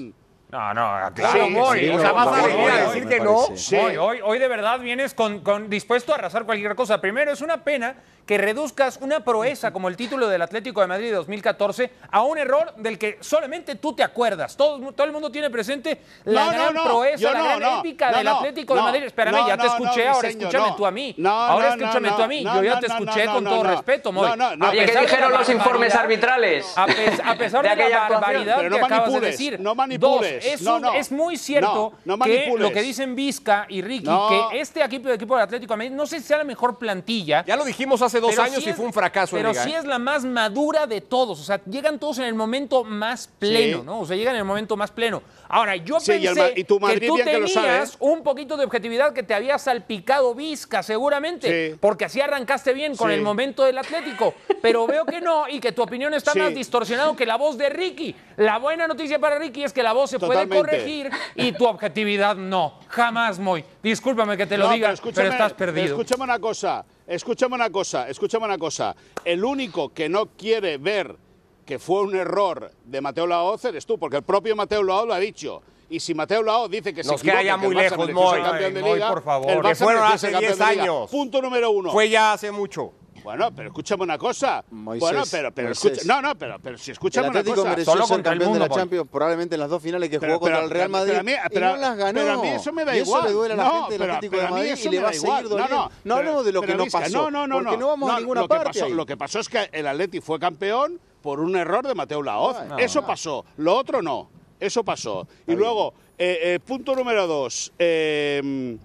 No, 0.55 0.73
no, 0.73 1.13
Claro, 1.17 1.45
sí, 1.47 1.51
Moy. 1.51 1.81
sí, 1.81 1.89
o 1.89 1.99
sea, 1.99 2.09
no, 2.11 2.15
vas 2.15 2.27
a 2.29 2.31
Moy, 2.31 2.53
venir 2.53 2.71
a 2.71 2.75
Moy, 2.75 2.83
decir 2.87 3.09
que 3.09 3.19
no. 3.21 3.47
Sí. 3.57 3.75
Hoy, 3.77 3.97
hoy, 3.97 4.21
hoy 4.23 4.39
de 4.39 4.47
verdad 4.47 4.79
vienes 4.79 5.13
con, 5.13 5.41
con 5.41 5.69
dispuesto 5.69 6.13
a 6.13 6.15
arrasar 6.15 6.45
cualquier 6.45 6.77
cosa. 6.77 7.01
Primero, 7.01 7.33
es 7.33 7.41
una 7.41 7.65
pena 7.65 7.97
que 8.25 8.39
reduzcas 8.39 8.99
una 9.03 9.21
proeza 9.23 9.71
como 9.73 9.89
el 9.89 9.97
título 9.97 10.29
del 10.29 10.41
Atlético 10.41 10.81
de 10.81 10.87
Madrid 10.87 11.07
de 11.09 11.17
2014 11.17 11.91
a 12.11 12.23
un 12.23 12.39
error 12.39 12.73
del 12.77 12.99
que 12.99 13.19
solamente 13.21 13.75
tú 13.75 13.95
te 13.95 14.03
acuerdas. 14.03 14.57
Todo, 14.57 14.93
todo 14.93 15.07
el 15.07 15.13
mundo 15.13 15.31
tiene 15.31 15.51
presente 15.51 16.01
la 16.25 16.47
No, 16.47 16.53
gran 16.53 16.75
no, 16.75 16.85
proeza, 16.85 17.33
la 17.33 17.57
gran 17.59 17.79
épica 17.81 18.13
del 18.13 18.29
Atlético 18.29 18.77
de 18.77 18.81
Madrid. 18.83 19.03
Espérame, 19.03 19.47
ya 19.49 19.59
te 19.59 19.67
escuché, 19.67 20.09
ahora 20.09 20.29
escúchame 20.29 20.73
tú 20.77 20.87
a 20.87 20.91
mí. 20.93 21.15
No, 21.19 21.31
ahora 21.31 21.69
escúchame 21.75 22.11
tú 22.13 22.23
a 22.23 22.29
mí. 22.29 22.45
Yo 22.45 22.63
ya 22.63 22.79
te 22.79 22.87
escuché 22.87 23.27
con 23.27 23.45
todo 23.45 23.63
respeto, 23.65 24.13
Moy. 24.13 24.29
No, 24.29 24.37
no, 24.37 24.57
no. 24.57 24.67
A 24.67 24.71
Oye, 24.71 24.87
¿qué 24.87 25.01
dijeron 25.01 25.33
los 25.33 25.49
informes 25.49 25.95
arbitrales? 25.97 26.73
A, 26.79 26.87
pes- 26.87 27.21
a 27.23 27.35
pesar 27.35 27.63
De 27.69 27.89
la 27.91 28.09
barbaridad 28.09 28.61
que 28.71 28.81
acabas 28.81 29.13
de 29.13 29.21
decir, 29.21 29.59
no 29.61 29.75
manipules. 29.75 30.44
Es, 30.53 30.63
No, 30.63 30.77
un- 30.77 30.83
no. 30.83 30.93
es 30.95 31.11
muy 31.11 31.37
cierto 31.37 31.93
No, 32.05 32.17
no 32.17 32.25
que 32.25 32.53
lo 32.59 32.71
que 32.73 32.83
dicen 32.83 33.15
Vizca 33.15 33.67
y 33.69 33.83
Ricky, 33.83 34.07
No. 34.07 34.29
que 34.51 34.61
este 34.61 34.83
equipo, 34.83 35.09
equipo 35.09 35.35
del 35.35 35.45
Atlético 35.45 35.73
de 35.73 35.77
Madrid, 35.79 35.91
no 35.93 36.07
sé 36.07 36.21
si 36.21 36.27
sea 36.27 36.39
la 36.39 36.45
mejor 36.45 36.79
plantilla. 36.79 37.45
Ya 37.45 37.57
lo 37.57 37.65
dijimos 37.65 38.03
hace 38.03 38.21
dos 38.21 38.31
pero 38.31 38.43
años 38.43 38.59
sí 38.59 38.67
y 38.67 38.71
es- 38.71 38.77
fue 38.77 38.85
un 38.87 38.93
fracaso. 38.93 39.37
Pero 39.37 39.51
Liga, 39.51 39.63
sí 39.65 39.71
¿eh? 39.73 39.79
es 39.79 39.85
la 39.85 39.99
más 39.99 40.25
madura 40.25 40.87
de 40.87 41.01
todos. 41.01 41.41
O 41.41 41.45
sea, 41.45 41.61
llegan 41.65 41.99
todos 41.99 42.19
en 42.19 42.25
el 42.25 42.35
momento 42.35 42.85
más 42.85 43.29
pleno, 43.39 43.79
Sí. 43.79 43.85
¿no? 43.87 44.01
O 44.01 44.07
sea, 44.07 44.17
llegan 44.17 44.35
en 44.35 44.41
el 44.41 44.45
momento 44.47 44.77
más 44.77 44.91
pleno. 44.91 45.23
Ahora, 45.49 45.77
yo 45.77 46.01
Sí, 46.01 46.13
pensé 46.13 46.53
y 46.57 46.65
tu 46.65 46.79
que 46.81 47.01
tú 47.07 47.17
que 47.17 47.25
lo 47.25 47.47
tenías 47.47 47.53
sabe, 47.53 47.79
¿eh? 47.85 47.97
un 48.01 48.23
poquito 48.23 48.57
de 48.57 48.65
objetividad 48.65 49.13
que 49.13 49.23
te 49.23 49.35
había 49.35 49.59
salpicado 49.59 50.35
Vizca, 50.35 50.83
seguramente. 50.83 51.71
Sí. 51.73 51.77
Porque 51.81 52.07
así 52.07 52.21
arrancaste 52.21 52.73
bien 52.73 52.97
con 52.97 53.09
Sí. 53.09 53.15
el 53.15 53.23
momento 53.23 53.65
del 53.65 53.79
Atlético. 53.79 54.35
Pero 54.63 54.87
veo 54.87 55.05
que 55.05 55.21
no 55.21 55.49
y 55.49 55.61
que 55.61 55.73
tu 55.73 55.83
opinión 55.83 56.15
está 56.15 56.35
más 56.35 56.55
distorsionado 56.55 57.15
que 57.17 57.27
la 57.27 57.37
voz 57.37 57.59
de 57.59 57.69
Ricky. 57.69 58.15
La 58.37 58.59
buena 58.59 58.87
noticia 58.87 59.19
para 59.19 59.39
Ricky 59.39 59.65
es 59.65 59.73
que 59.73 59.83
la 59.83 59.93
voz 59.93 60.11
se 60.11 60.19
puede 60.19 60.49
corregir 60.49 61.11
y 61.35 61.53
tu 61.53 61.67
objetividad 61.67 62.37
no. 62.37 62.81
Jamás, 62.89 63.39
Moy. 63.39 63.65
Discúlpame 63.83 64.37
que 64.37 64.47
te 64.47 64.57
lo 64.59 64.67
No, 64.69 64.73
diga, 64.73 64.93
pero 65.03 65.13
pero, 65.15 65.29
estás 65.31 65.53
perdido. 65.53 65.87
Escúchame 65.87 66.25
una 66.25 66.39
cosa, 66.39 66.85
escúchame 67.07 67.55
una 67.55 67.71
cosa, 67.71 68.09
escúchame 68.09 68.45
una 68.47 68.59
cosa. 68.59 68.95
El 69.25 69.45
único 69.45 69.93
que 69.93 70.09
no 70.09 70.27
quiere 70.27 70.79
ver 70.79 71.17
que 71.65 71.79
fue 71.79 72.03
un 72.03 72.15
error 72.15 72.71
de 72.85 73.01
Mateo 73.01 73.27
Laoz 73.27 73.65
eres 73.65 73.87
tú, 73.87 73.99
porque 73.99 74.17
el 74.19 74.23
propio 74.23 74.55
Mateo 74.57 74.83
Laoz 74.83 75.07
lo 75.07 75.15
ha 75.15 75.19
dicho. 75.19 75.63
Y 75.91 76.01
si 76.01 76.15
Mateo 76.15 76.43
Laoz 76.43 76.71
dice 76.71 76.93
que 76.95 77.05
se 77.05 77.11
Nos 77.11 77.23
queda 77.23 77.41
equivoca, 77.41 77.47
ya 77.47 77.57
muy 77.57 77.75
lejos, 77.75 78.11
Moy. 78.13 78.43
campeón 78.43 78.75
de 78.75 78.81
Ay, 78.81 78.85
Moy, 78.85 78.95
liga, 78.95 79.09
por 79.11 79.23
favor. 79.23 79.51
el 79.51 79.63
Que 79.63 79.75
fueron 79.75 80.03
hace 80.05 80.19
ser 80.19 80.33
campeón 80.33 80.55
10 80.57 80.59
de 80.59 80.73
liga. 80.73 80.83
años. 80.83 81.11
Punto 81.11 81.43
número 81.43 81.71
uno. 81.71 81.93
Fue 81.93 82.09
ya 82.09 82.33
hace 82.33 82.51
mucho. 82.51 82.93
Bueno, 83.23 83.51
pero 83.55 83.69
escúchame 83.69 84.03
una 84.03 84.19
cosa. 84.19 84.63
Moisés, 84.71 85.01
bueno, 85.01 85.23
pero, 85.31 85.51
pero 85.55 85.71
escucha, 85.73 86.03
no, 86.05 86.21
no, 86.21 86.35
pero, 86.37 86.59
pero 86.63 86.77
si 86.77 86.91
El 86.91 86.93
escúchame 86.93 87.29
una 87.29 87.43
cosa. 87.43 87.83
Solo 87.85 88.07
contra 88.07 88.33
el 88.35 88.39
campeón 88.39 88.53
de 88.53 88.59
la. 88.59 88.69
Champions 88.69 89.09
probablemente 89.11 89.55
en 89.55 89.61
las 89.63 89.71
dos 89.71 89.83
finales 89.83 90.11
que 90.11 90.21
Pero- 90.21 90.35
jugó 90.35 90.41
contra 90.41 90.63
el 90.63 90.69
Real 90.71 90.91
Madrid 90.91 91.09
pero 91.13 91.21
a 91.21 91.23
mí- 91.23 91.33
pero- 91.51 91.67
y 91.67 91.71
no 91.73 91.77
las 91.79 91.97
ganó. 91.97 92.21
pero 92.21 92.33
a 92.33 92.43
mí 92.43 92.49
eso 92.49 92.73
me 92.75 92.85
da 92.85 92.95
y 92.95 92.99
eso 93.01 93.07
igual. 93.11 93.25
le 93.25 93.33
duele 93.33 93.55
a 93.55 93.57
la 93.57 93.65
No, 93.65 93.73
gente 93.83 93.93
del 93.99 94.11
Atlético 94.11 94.31
pero 94.31 94.43
de 94.43 94.47
a 94.47 94.51
mí 94.51 94.57
Madrid 94.57 94.73
eso 94.73 94.89
y 94.89 94.91
le 94.91 94.97
me 94.99 95.03
va 95.03 95.09
a 95.09 95.11
da 95.11 95.13
seguir 95.15 95.27
igual. 95.29 95.49
doliendo. 95.49 95.75
No, 95.77 95.83
No, 95.85 95.91
no, 96.05 96.15
hablemos 96.17 96.45
de 96.45 96.53
lo 96.53 96.61
pero 96.61 96.73
que 96.73 96.79
no 96.85 96.91
pasó, 96.91 97.17
No, 97.19 97.31
no, 97.31 97.47
no, 97.47 97.63
porque 97.65 97.77
no 97.79 97.87
vamos 97.89 98.11
a 98.11 98.19
ninguna 98.19 98.41
lo 98.43 98.49
que 98.49 98.55
parte. 98.57 98.89
Lo 98.91 99.07
que 99.07 99.17
pasó 99.17 99.41
es 99.41 99.49
que 99.49 99.69
el 99.73 99.87
Atleti 99.87 100.21
fue 100.21 100.39
campeón 100.39 101.01
por 101.25 101.41
un 101.41 101.57
error 101.57 101.87
de 101.89 101.95
Mateo 101.95 102.23
Laoz. 102.23 102.59
No, 102.69 102.79
eso 102.79 103.01
no. 103.01 103.07
pasó. 103.07 103.47
Lo 103.57 103.75
otro 103.75 104.03
no. 104.03 104.29
Eso 104.61 104.85
pasó. 104.85 105.27
y 105.47 105.55
luego, 105.55 105.95
eh, 106.19 106.39
eh, 106.43 106.61
punto 106.65 106.95
número 106.95 107.27
dos. 107.27 107.73
eh, 107.79 108.77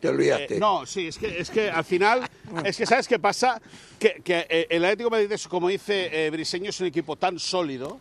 Te 0.00 0.08
olvidaste. 0.08 0.56
eh, 0.56 0.58
no, 0.58 0.86
sí, 0.86 1.08
es 1.08 1.18
que, 1.18 1.38
es 1.38 1.50
que 1.50 1.70
al 1.70 1.84
final, 1.84 2.26
es 2.64 2.78
que 2.78 2.86
¿sabes 2.86 3.06
qué 3.06 3.18
pasa? 3.18 3.60
Que, 3.98 4.22
que, 4.24 4.46
eh, 4.48 4.66
el 4.70 4.84
Atlético 4.86 5.10
de 5.10 5.16
Madrid, 5.16 5.32
es, 5.32 5.46
como 5.46 5.68
dice 5.68 6.30
Briseño, 6.30 6.70
es 6.70 6.80
un 6.80 6.86
equipo 6.86 7.14
tan 7.16 7.38
sólido 7.38 8.00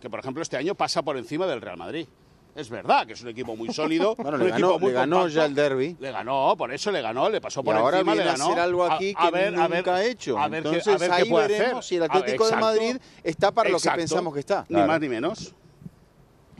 que, 0.00 0.08
por 0.08 0.20
ejemplo, 0.20 0.40
este 0.40 0.56
año 0.56 0.76
pasa 0.76 1.02
por 1.02 1.16
encima 1.16 1.48
del 1.48 1.60
Real 1.60 1.76
Madrid. 1.76 2.06
Es 2.54 2.70
verdad 2.70 3.04
que 3.06 3.14
es 3.14 3.20
un 3.22 3.28
equipo 3.28 3.56
muy 3.56 3.72
sólido. 3.72 4.14
Bueno, 4.24 4.36
un 4.38 4.44
le 4.44 4.50
equipo 4.50 4.68
ganó, 4.68 4.78
muy 4.78 4.88
le 4.90 4.94
ganó 4.94 5.28
ya 5.28 5.44
el 5.44 5.54
derby. 5.54 5.96
Le 5.98 6.12
ganó, 6.12 6.54
por 6.56 6.72
eso 6.72 6.90
le 6.92 7.02
ganó, 7.02 7.28
le 7.28 7.40
pasó 7.40 7.60
Y 7.60 7.64
por 7.64 7.74
ahora 7.76 7.98
encima, 7.98 8.12
viene 8.12 8.24
le 8.24 8.30
a 8.30 8.32
ganó. 8.34 8.46
hacer 8.46 8.60
algo 8.60 8.84
aquí 8.84 9.14
que 9.14 9.30
ver, 9.32 9.52
nunca 9.52 9.68
ver, 9.68 9.88
ha 9.88 10.04
hecho. 10.04 10.38
a 10.38 10.48
ver 10.48 10.62
qué- 10.62 10.68
a 10.68 10.70
Entonces 10.72 11.00
ver 11.00 11.10
qué 11.10 11.16
ahí 11.16 11.30
puede 11.30 11.48
veremos 11.48 11.70
hacer. 11.78 11.82
si 11.84 11.96
el 11.96 12.02
A- 12.02 12.06
Atlético 12.06 12.44
de 12.44 12.50
exacto. 12.50 12.66
Madrid 12.66 12.96
está 13.24 13.50
para 13.50 13.68
lo 13.70 13.78
que 13.78 13.90
pensamos 13.90 14.32
que 14.34 14.40
está. 14.40 14.64
Ni 14.68 14.80
más 14.82 15.00
ni 15.00 15.08
menos. 15.08 15.54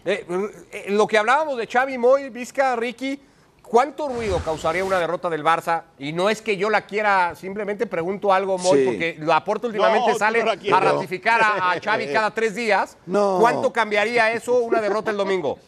Eh, 0.05 0.27
eh, 0.73 0.85
lo 0.91 1.07
que 1.07 1.17
hablábamos 1.17 1.57
de 1.57 1.67
Xavi, 1.67 1.97
Moy, 1.97 2.29
Vizca, 2.29 2.77
Ricky, 2.77 3.19
¿cuánto 3.63 4.09
ruido 4.09 4.39
causaría 4.41 4.85
una 4.85 4.99
derrota 4.99 5.31
del 5.31 5.43
Barça? 5.43 5.85
Y 5.99 6.13
no 6.13 6.29
es 6.29 6.43
que 6.43 6.57
yo 6.59 6.69
la 6.69 6.83
quiera, 6.83 7.35
simplemente 7.35 7.87
pregunto 7.87 8.33
algo, 8.33 8.59
Moy, 8.59 8.79
Sí. 8.81 8.85
porque 8.85 9.17
la 9.21 9.37
aporta 9.37 9.67
últimamente 9.69 10.13
No, 10.13 10.19
sale 10.19 10.45
no 10.45 10.51
a 10.77 10.81
ratificar 10.81 11.41
a, 11.41 11.71
a 11.73 11.81
Xavi 11.81 12.09
cada 12.13 12.31
tres 12.33 12.55
días. 12.55 12.99
No. 13.07 13.39
¿Cuánto 13.41 13.73
cambiaría 13.73 14.31
eso 14.33 14.59
una 14.59 14.81
derrota 14.83 15.11
el 15.11 15.17
domingo? 15.17 15.59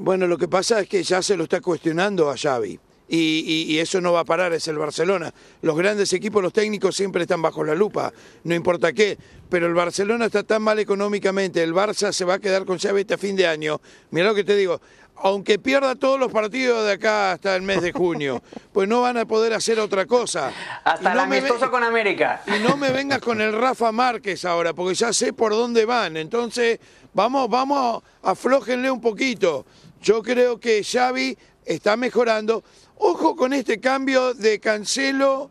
Bueno, 0.00 0.26
lo 0.26 0.38
que 0.38 0.46
pasa 0.48 0.80
es 0.80 0.88
que 0.88 1.02
ya 1.02 1.20
se 1.22 1.36
lo 1.36 1.44
está 1.44 1.60
cuestionando 1.60 2.30
a 2.30 2.36
Xavi. 2.36 2.78
Y, 3.10 3.16
y- 3.16 3.72
y 3.72 3.78
eso 3.78 4.00
no 4.02 4.12
va 4.12 4.20
a 4.20 4.24
parar, 4.24 4.52
es 4.52 4.68
el 4.68 4.76
Barcelona. 4.76 5.32
Los 5.62 5.76
grandes 5.76 6.12
equipos, 6.12 6.42
los 6.42 6.52
técnicos 6.52 6.94
siempre 6.94 7.22
están 7.22 7.40
bajo 7.40 7.64
la 7.64 7.74
lupa, 7.74 8.12
no 8.44 8.54
importa 8.54 8.92
qué. 8.92 9.16
Pero 9.48 9.66
el 9.66 9.72
Barcelona 9.74 10.26
está 10.26 10.42
tan 10.42 10.62
mal 10.62 10.78
económicamente, 10.78 11.62
el 11.62 11.72
Barça 11.74 12.12
se 12.12 12.24
va 12.26 12.34
a 12.34 12.38
quedar 12.38 12.64
con 12.66 12.78
Xavi 12.78 13.00
este 13.00 13.16
fin 13.16 13.34
de 13.34 13.46
año. 13.46 13.80
Mira 14.10 14.26
lo 14.28 14.34
que 14.34 14.44
te 14.44 14.54
digo, 14.56 14.80
aunque 15.16 15.58
pierda 15.58 15.94
todos 15.96 16.20
los 16.20 16.30
partidos 16.30 16.84
de 16.84 16.92
acá 16.92 17.32
hasta 17.32 17.56
el 17.56 17.62
mes 17.62 17.80
de 17.80 17.92
junio, 17.92 18.42
pues 18.74 18.86
no 18.86 19.00
van 19.00 19.16
a 19.16 19.24
poder 19.24 19.54
hacer 19.54 19.80
otra 19.80 20.04
cosa. 20.04 20.52
Hasta 20.84 21.10
el 21.12 21.16
no 21.16 21.26
me 21.26 21.38
amistoso 21.38 21.70
con 21.70 21.82
América. 21.82 22.42
y 22.46 22.62
no 22.62 22.76
me 22.76 22.92
vengas 22.92 23.20
con 23.20 23.40
el 23.40 23.52
Rafa 23.54 23.90
Márquez 23.90 24.44
ahora, 24.44 24.74
porque 24.74 24.94
ya 24.94 25.14
sé 25.14 25.32
por 25.32 25.52
dónde 25.52 25.86
van. 25.86 26.18
Entonces, 26.18 26.78
vamos, 27.14 27.48
vamos, 27.48 28.02
aflójenle 28.22 28.90
un 28.90 29.00
poquito. 29.00 29.64
Yo 30.02 30.22
creo 30.22 30.58
que 30.58 30.82
Xavi 30.82 31.36
está 31.64 31.96
mejorando. 31.96 32.62
Ojo 32.96 33.36
con 33.36 33.52
este 33.52 33.80
cambio 33.80 34.34
de 34.34 34.58
Cancelo 34.58 35.50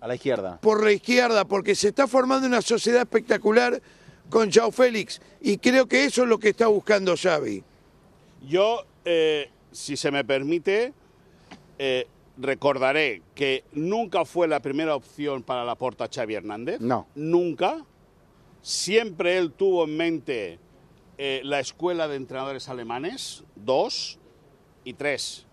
A 0.00 0.08
la 0.08 0.14
izquierda. 0.14 0.58
por 0.60 0.82
la 0.84 0.92
izquierda, 0.92 1.44
porque 1.44 1.74
se 1.74 1.88
está 1.88 2.06
formando 2.06 2.46
una 2.46 2.62
sociedad 2.62 3.02
espectacular 3.02 3.80
con 4.28 4.50
Joao 4.52 4.70
Félix. 4.72 5.20
Y 5.40 5.58
creo 5.58 5.86
que 5.86 6.04
eso 6.04 6.22
es 6.22 6.28
lo 6.28 6.38
que 6.38 6.50
está 6.50 6.66
buscando 6.66 7.14
Xavi. 7.16 7.62
Yo, 8.46 8.84
eh, 9.04 9.50
si 9.70 9.96
se 9.96 10.10
me 10.10 10.24
permite, 10.24 10.92
eh, 11.78 12.06
recordaré 12.38 13.22
que 13.34 13.64
nunca 13.72 14.24
fue 14.24 14.48
la 14.48 14.60
primera 14.60 14.94
opción 14.96 15.42
para 15.42 15.64
la 15.64 15.74
porta 15.76 16.08
Xavi 16.12 16.34
Hernández. 16.34 16.80
No. 16.80 17.06
Nunca. 17.14 17.84
Siempre 18.62 19.38
él 19.38 19.52
tuvo 19.52 19.84
en 19.84 19.96
mente 19.96 20.58
eh, 21.18 21.40
la 21.44 21.60
escuela 21.60 22.08
de 22.08 22.16
entrenadores 22.16 22.68
alemanes, 22.68 23.44
dos, 23.56 24.18
y 24.84 24.94
tres. 24.94 25.46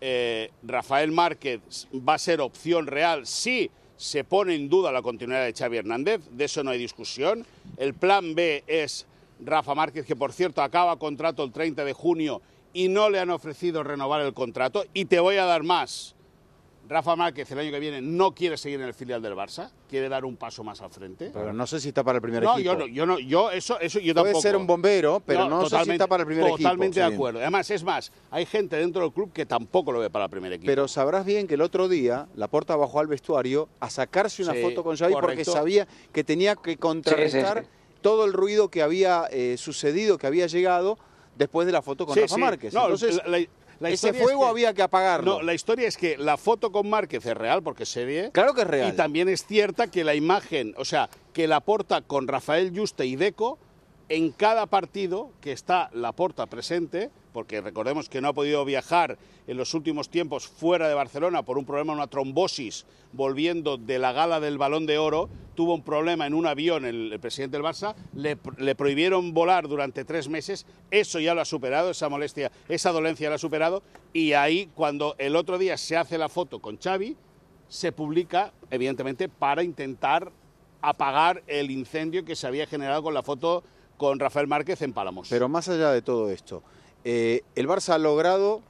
eh, 0.00 0.50
Rafael 0.62 1.12
Márquez 1.12 1.86
va 1.92 2.14
a 2.14 2.18
ser 2.18 2.40
opción 2.40 2.86
real 2.86 3.26
si 3.26 3.70
se 3.96 4.24
pone 4.24 4.54
en 4.56 4.68
duda 4.68 4.90
la 4.90 5.00
continuidad 5.00 5.44
de 5.44 5.52
Xavi 5.52 5.76
Hernández, 5.76 6.22
de 6.30 6.44
eso 6.44 6.64
no 6.64 6.70
hay 6.70 6.78
discusión. 6.78 7.46
El 7.76 7.94
plan 7.94 8.34
B 8.34 8.64
es 8.66 9.06
Rafa 9.38 9.76
Márquez, 9.76 10.04
que 10.04 10.16
por 10.16 10.32
cierto 10.32 10.60
acaba 10.62 10.98
contrato 10.98 11.44
el 11.44 11.52
30 11.52 11.84
de 11.84 11.92
junio 11.92 12.42
y 12.72 12.88
no 12.88 13.10
le 13.10 13.20
han 13.20 13.30
ofrecido 13.30 13.84
renovar 13.84 14.22
el 14.22 14.34
contrato. 14.34 14.84
Y 14.92 15.04
te 15.04 15.20
voy 15.20 15.36
a 15.36 15.44
dar 15.44 15.62
más. 15.62 16.16
Rafa 16.92 17.16
Márquez 17.16 17.50
el 17.50 17.58
año 17.58 17.70
que 17.70 17.80
viene 17.80 18.00
no 18.02 18.34
quiere 18.34 18.56
seguir 18.56 18.80
en 18.80 18.86
el 18.86 18.94
filial 18.94 19.22
del 19.22 19.34
Barça, 19.34 19.70
quiere 19.88 20.08
dar 20.08 20.24
un 20.24 20.36
paso 20.36 20.62
más 20.62 20.80
al 20.82 20.90
frente. 20.90 21.30
Pero 21.32 21.52
no 21.52 21.66
sé 21.66 21.80
si 21.80 21.88
está 21.88 22.04
para 22.04 22.16
el 22.18 22.22
primer 22.22 22.42
No, 22.42 22.52
equipo. 22.54 22.64
yo 22.64 22.78
no, 22.78 22.86
yo 22.86 23.06
no, 23.06 23.18
yo 23.18 23.50
eso, 23.50 23.80
eso 23.80 23.98
yo 23.98 24.14
Puede 24.14 24.34
ser 24.40 24.56
un 24.56 24.66
bombero, 24.66 25.20
pero 25.24 25.48
no, 25.48 25.68
sé 25.68 25.82
si 25.84 25.90
está 25.92 26.06
para 26.06 26.22
el 26.22 26.26
primer 26.26 26.44
equipo. 26.44 26.58
Totalmente 26.58 27.00
de 27.00 27.08
Sí. 27.08 27.14
acuerdo. 27.14 27.40
Además, 27.40 27.70
es 27.70 27.82
más, 27.82 28.12
hay 28.30 28.46
gente 28.46 28.76
dentro 28.76 29.02
del 29.02 29.12
club 29.12 29.32
que 29.32 29.46
tampoco 29.46 29.90
lo 29.90 29.98
ve 30.00 30.10
para 30.10 30.26
el 30.26 30.30
primer 30.30 30.52
equipo. 30.52 30.66
Pero 30.66 30.86
sabrás 30.86 31.24
bien 31.24 31.46
que 31.48 31.54
el 31.54 31.62
otro 31.62 31.88
día 31.88 32.28
Laporta 32.36 32.76
bajó 32.76 33.00
al 33.00 33.06
vestuario 33.06 33.68
a 33.80 33.88
sacarse 33.90 34.42
una 34.42 34.52
Sí, 34.52 34.62
foto 34.62 34.84
con 34.84 34.96
Xavi 34.96 35.14
porque 35.20 35.44
sabía 35.44 35.88
que 36.12 36.22
tenía 36.24 36.54
que 36.56 36.76
contrarrestar 36.76 37.60
Sí, 37.60 37.64
sí, 37.64 37.70
todo 38.02 38.24
el 38.24 38.32
ruido 38.32 38.68
que 38.68 38.82
había 38.82 39.26
eh, 39.30 39.56
sucedido, 39.58 40.18
que 40.18 40.26
había 40.26 40.46
llegado 40.46 40.98
después 41.36 41.66
de 41.66 41.72
la 41.72 41.80
foto 41.82 42.04
con 42.04 42.14
Sí, 42.14 42.20
Rafa 42.20 42.34
sí. 42.34 42.40
Márquez. 42.40 42.74
No, 42.74 42.82
Entonces, 42.82 43.16
la- 43.24 43.38
la- 43.38 43.46
la 43.82 43.90
ese 43.90 44.10
es 44.10 44.16
fuego 44.22 44.42
que- 44.42 44.48
había 44.48 44.74
que 44.74 44.82
apagarlo. 44.82 45.34
No, 45.38 45.42
la 45.42 45.54
historia 45.54 45.88
es 45.88 45.96
que 45.96 46.16
la 46.16 46.36
foto 46.36 46.72
con 46.72 46.88
Márquez 46.88 47.24
es 47.26 47.36
real 47.36 47.62
porque 47.62 47.82
es 47.82 47.88
serie. 47.88 48.30
Claro 48.32 48.54
que 48.54 48.62
es 48.62 48.66
real. 48.66 48.88
Y 48.88 48.92
también 48.96 49.28
es 49.28 49.44
cierta 49.46 49.88
que 49.90 50.04
la 50.04 50.14
imagen, 50.14 50.74
o 50.78 50.84
sea, 50.84 51.08
que 51.32 51.46
la 51.48 51.60
porta 51.60 52.00
con 52.02 52.28
Rafael 52.28 52.72
Juste 52.76 53.04
y 53.06 53.16
Deco, 53.16 53.58
en 54.08 54.30
cada 54.32 54.66
partido 54.66 55.30
que 55.40 55.52
está 55.52 55.90
la 55.92 56.12
porta 56.12 56.46
presente, 56.46 57.10
porque 57.32 57.60
recordemos 57.60 58.08
que 58.08 58.20
no 58.20 58.28
ha 58.28 58.32
podido 58.32 58.64
viajar 58.64 59.18
en 59.46 59.56
los 59.56 59.74
últimos 59.74 60.10
tiempos 60.10 60.46
fuera 60.46 60.88
de 60.88 60.94
Barcelona 60.94 61.42
por 61.42 61.58
un 61.58 61.64
problema, 61.64 61.92
una 61.92 62.06
trombosis, 62.06 62.86
volviendo 63.12 63.76
de 63.76 63.98
la 63.98 64.12
gala 64.12 64.38
del 64.40 64.58
Balón 64.58 64.86
de 64.86 64.98
Oro, 64.98 65.28
tuvo 65.54 65.74
un 65.74 65.82
problema 65.82 66.26
en 66.26 66.34
un 66.34 66.46
avión 66.46 66.84
el, 66.84 67.18
presidente 67.20 67.56
del 67.56 67.66
Barça, 67.66 67.94
le, 68.14 68.38
le 68.58 68.74
prohibieron 68.74 69.32
volar 69.32 69.68
durante 69.68 70.04
tres 70.04 70.28
meses, 70.28 70.66
eso 70.90 71.18
ya 71.20 71.34
lo 71.34 71.40
ha 71.40 71.46
superado, 71.46 71.90
esa 71.90 72.08
molestia, 72.08 72.52
esa 72.68 72.92
dolencia 72.92 73.28
lo 73.28 73.36
ha 73.36 73.38
superado, 73.38 73.82
y 74.12 74.34
ahí 74.34 74.70
cuando 74.74 75.14
el 75.18 75.36
otro 75.36 75.58
día 75.58 75.76
se 75.76 75.96
hace 75.96 76.18
la 76.18 76.28
foto 76.28 76.60
con 76.60 76.78
Xavi, 76.78 77.16
se 77.68 77.90
publica, 77.90 78.52
evidentemente, 78.70 79.30
para 79.30 79.62
intentar 79.62 80.30
apagar 80.82 81.42
el 81.46 81.70
incendio 81.70 82.24
que 82.24 82.36
se 82.36 82.46
había 82.46 82.66
generado 82.66 83.02
con 83.02 83.14
la 83.14 83.22
foto 83.22 83.62
con 84.02 84.18
Rafael 84.18 84.48
Márquez 84.48 84.82
en 84.82 84.92
Palamos. 84.92 85.28
Pero 85.30 85.48
más 85.48 85.68
allá 85.68 85.92
de 85.92 86.02
todo 86.02 86.28
esto, 86.28 86.60
eh, 87.04 87.42
el 87.54 87.68
Barça 87.68 87.90
ha 87.94 87.98
logrado 87.98 88.60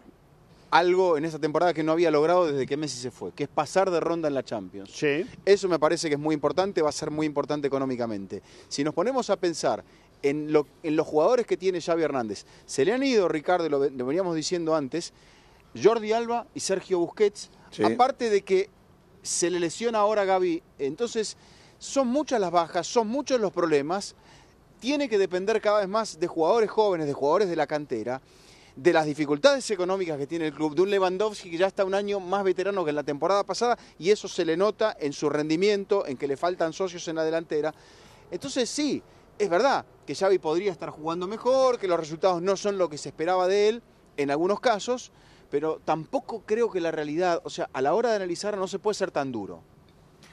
algo 0.71 1.17
en 1.17 1.25
esta 1.25 1.39
temporada 1.39 1.73
que 1.73 1.83
no 1.83 1.93
había 1.93 2.11
logrado 2.11 2.47
desde 2.47 2.67
que 2.67 2.77
Messi 2.77 2.99
se 3.01 3.11
fue, 3.11 3.33
que 3.33 3.45
es 3.45 3.49
pasar 3.49 3.91
de 3.91 3.99
ronda 3.99 4.29
en 4.29 4.35
la 4.35 4.43
Champions. 4.43 4.91
Sí. 4.93 5.25
Eso 5.47 5.71
me 5.71 5.79
parece 5.79 6.09
que 6.11 6.17
es 6.17 6.21
muy 6.21 6.35
importante, 6.35 6.83
va 6.83 6.91
a 6.91 6.93
ser 6.93 7.11
muy 7.11 7.25
importante 7.27 7.67
económicamente. 7.67 8.43
Si 8.69 8.85
nos 8.85 8.93
ponemos 8.93 9.31
a 9.31 9.37
pensar 9.37 9.83
en, 10.23 10.53
lo- 10.53 10.67
en 10.83 10.97
los 10.97 11.07
jugadores 11.07 11.47
que 11.47 11.57
tiene 11.57 11.81
Xavi 11.81 12.03
Hernández, 12.03 12.45
se 12.67 12.85
le 12.85 12.93
han 12.93 13.03
ido, 13.03 13.27
Ricardo, 13.27 13.71
lo, 13.71 13.89
lo 13.89 14.07
veníamos 14.07 14.37
diciendo 14.37 14.75
antes, 14.77 15.15
Jordi 15.83 16.13
Alba 16.13 16.47
y 16.55 16.61
Sergio 16.61 16.99
Busquets, 16.99 17.49
Sí. 17.71 17.83
aparte 17.85 18.29
de 18.29 18.43
que 18.43 18.69
se 19.23 19.51
le 19.51 19.59
lesiona 19.61 20.01
ahora 20.01 20.23
a 20.23 20.25
Gaby, 20.27 20.63
entonces 20.79 21.39
son 21.79 22.07
muchas 22.09 22.39
las 22.39 22.51
bajas, 22.51 22.87
son 22.87 23.09
muchos 23.09 23.41
los 23.41 23.51
problemas, 23.51 24.15
tiene 24.83 25.09
que 25.09 25.17
depender 25.17 25.61
cada 25.61 25.79
vez 25.79 25.89
más 25.89 26.19
de 26.19 26.27
jugadores 26.27 26.69
jóvenes, 26.69 27.07
de 27.07 27.13
jugadores 27.13 27.49
de 27.49 27.55
la 27.55 27.69
cantera, 27.69 28.21
de 28.75 28.93
las 28.93 29.07
dificultades 29.07 29.71
económicas 29.71 30.19
que 30.19 30.27
tiene 30.27 30.49
el 30.49 30.53
club, 30.53 30.75
de 30.75 30.83
un 30.83 30.91
Lewandowski 30.91 31.53
que 31.53 31.57
ya 31.57 31.69
está 31.69 31.85
un 31.85 31.95
año 31.95 32.19
más 32.19 32.43
veterano 32.43 32.83
que 32.83 32.91
en 32.91 32.97
la 32.97 33.05
temporada 33.05 33.45
pasada 33.45 33.79
y 33.97 34.11
eso 34.11 34.27
se 34.27 34.45
le 34.45 34.57
nota 34.57 34.97
en 34.99 35.13
su 35.13 35.31
rendimiento, 35.31 36.05
en 36.05 36.17
que 36.17 36.27
le 36.27 36.37
faltan 36.37 36.73
socios 36.73 37.07
en 37.07 37.15
la 37.15 37.23
delantera. 37.23 37.73
Entonces 38.33 38.69
sí, 38.69 39.01
es 39.39 39.49
verdad 39.49 39.87
que 40.05 40.17
Xavi 40.17 40.41
podría 40.41 40.73
estar 40.73 40.91
jugando 40.91 41.29
mejor, 41.29 41.79
que 41.79 41.87
los 41.87 42.01
resultados 42.01 42.43
no 42.43 42.57
son 42.57 42.77
lo 42.77 42.89
que 42.89 42.99
se 42.99 43.11
esperaba 43.11 43.47
de 43.47 43.69
él 43.69 43.83
en 44.17 44.33
algunos 44.33 44.59
casos, 44.59 45.13
pero 45.49 45.81
tampoco 45.85 46.43
creo 46.45 46.73
que 46.73 46.81
la 46.81 46.91
realidad, 46.91 47.41
o 47.45 47.51
sea, 47.51 47.71
a 47.73 47.83
la 47.83 47.95
hora 47.95 48.11
de 48.11 48.17
analizar 48.17 48.59
no 48.59 48.67
se 48.67 48.81
puede 48.81 48.97
ser 48.97 49.13
tan 49.13 49.31
duro. 49.31 49.63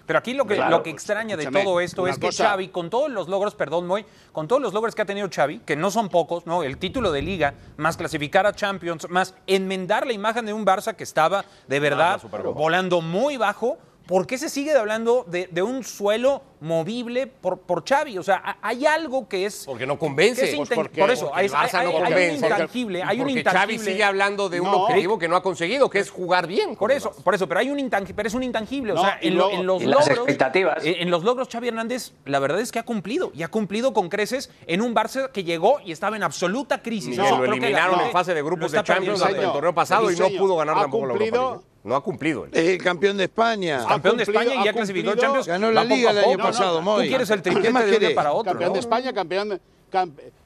Pero 0.10 0.18
aquí 0.18 0.34
lo 0.34 0.48
que, 0.48 0.56
Claro, 0.56 0.72
lo 0.72 0.78
que 0.82 0.90
pues, 0.90 1.04
extraña 1.04 1.38
de 1.38 1.46
todo 1.46 1.80
esto 1.80 2.08
es 2.08 2.18
que 2.18 2.26
cosa- 2.30 2.50
Xavi, 2.50 2.70
con 2.70 2.90
todos 2.90 3.12
los 3.12 3.28
logros, 3.30 3.54
perdón, 3.54 3.86
Moy, 3.86 4.04
con 4.32 4.48
todos 4.48 4.60
los 4.60 4.74
logros 4.74 4.96
que 4.96 5.04
ha 5.04 5.06
tenido 5.06 5.30
Xavi, 5.32 5.60
que 5.60 5.76
no 5.76 5.92
son 5.92 6.10
pocos, 6.10 6.48
¿no? 6.48 6.64
El 6.64 6.80
título 6.80 7.12
de 7.12 7.22
liga, 7.22 7.54
más 7.78 7.96
clasificar 7.96 8.48
a 8.48 8.54
Champions, 8.54 9.08
más 9.12 9.36
enmendar 9.46 10.08
la 10.08 10.14
imagen 10.14 10.48
de 10.48 10.54
un 10.54 10.66
Barça 10.66 10.96
que 10.96 11.04
estaba 11.04 11.46
de 11.68 11.80
verdad 11.80 12.20
volando 12.56 13.02
muy 13.02 13.38
bajo. 13.38 13.78
¿Por 14.10 14.26
qué 14.26 14.40
se 14.40 14.50
sigue 14.50 14.74
hablando 14.74 15.24
de, 15.30 15.48
de 15.52 15.62
un 15.62 15.84
suelo 15.84 16.42
movible 16.62 17.28
por, 17.28 17.60
por 17.60 17.88
Xavi? 17.88 18.18
O 18.18 18.24
sea, 18.24 18.42
ha- 18.44 18.58
hay 18.64 18.88
algo 18.88 19.30
que 19.30 19.46
es. 19.46 19.66
Porque 19.68 19.86
no 19.86 20.00
convence. 20.00 20.42
que 20.42 20.50
es 20.50 20.56
Pues 20.58 20.70
porque- 20.74 21.00
por 21.00 21.12
eso, 21.12 21.28
porque 21.28 21.42
hay, 21.42 21.48
Barça 21.48 21.76
hay- 21.76 21.86
no 21.86 21.92
hay 21.92 21.96
un 21.98 22.04
convence. 22.06 22.46
intangible. 22.48 23.04
Hay 23.04 23.18
un 23.20 23.24
Porque 23.28 23.40
intangible. 23.42 23.78
Xavi 23.78 23.92
sigue 23.92 24.04
hablando 24.04 24.50
de 24.50 24.62
un 24.62 24.72
No. 24.72 24.78
objetivo 24.84 25.20
que 25.20 25.28
no 25.28 25.36
ha 25.36 25.44
conseguido, 25.44 25.92
que 25.92 26.00
es 26.00 26.10
jugar 26.10 26.48
bien. 26.48 26.76
Por 26.76 26.92
eso, 26.92 27.12
por 27.24 27.36
eso, 27.36 27.48
pero 27.48 27.60
hay 27.60 27.70
un 27.70 27.78
intangible, 27.80 28.16
pero 28.16 28.28
es 28.30 28.34
un 28.34 28.42
intangible. 28.42 28.94
No, 28.94 29.02
o 29.02 29.04
sea, 29.04 29.20
en, 29.22 29.38
lo- 29.38 29.52
en 29.52 29.66
los 29.68 29.84
Y 29.84 29.86
las 29.86 30.00
logros. 30.00 30.18
expectativas. 30.18 30.84
eh, 30.84 30.98
En 31.02 31.12
los 31.12 31.24
logros, 31.24 31.48
Xavi 31.48 31.68
Hernández, 31.68 32.14
la 32.26 32.40
verdad 32.40 32.60
es 32.62 32.72
que 32.72 32.80
ha 32.80 32.84
cumplido. 32.84 33.32
Y 33.36 33.44
ha 33.44 33.50
cumplido 33.50 33.94
con 33.94 34.10
creces 34.10 34.50
en 34.66 34.82
un 34.82 34.96
Barça 34.96 35.32
que 35.32 35.44
llegó 35.44 35.80
y 35.86 35.92
estaba 35.92 36.16
en 36.16 36.24
absoluta 36.24 36.82
crisis. 36.82 37.16
Yo 37.16 37.38
lo 37.38 37.46
eliminaron 37.46 38.00
en 38.02 38.12
fase 38.12 38.34
de 38.34 38.42
grupos 38.42 38.72
de 38.72 38.84
Champions 38.84 39.22
el 39.24 39.36
torneo 39.52 39.76
pasado 39.76 40.10
y 40.12 40.16
no 40.16 40.28
pudo 40.36 40.56
ganar 40.58 40.78
Ha 40.78 40.82
tampoco 40.82 41.06
la 41.06 41.14
Europa. 41.14 41.62
No 41.84 41.96
ha 41.96 42.04
cumplido. 42.04 42.48
el 42.52 42.78
campeón 42.84 43.18
de 43.18 43.26
España. 43.26 43.86
Campeón 43.88 44.18
de 44.18 44.24
España 44.24 44.56
y 44.56 44.66
ya 44.66 44.74
clasificó 44.74 45.16
Champions. 45.16 45.48
Ganó 45.48 45.72
la 45.72 45.84
liga 45.84 46.12
el 46.12 46.18
año 46.20 46.38
pasado, 46.38 46.78
Tú 46.80 46.84
Moy. 46.84 47.08
quieres 47.08 47.30
el 47.30 47.42
¿Qué 47.42 47.52
triplete 47.52 48.00
de 48.00 48.08
un 48.10 48.16
para 48.16 48.34
otro. 48.34 48.52
campeón 48.52 48.74
de. 48.74 48.80
España, 48.80 49.14
campeón 49.14 49.62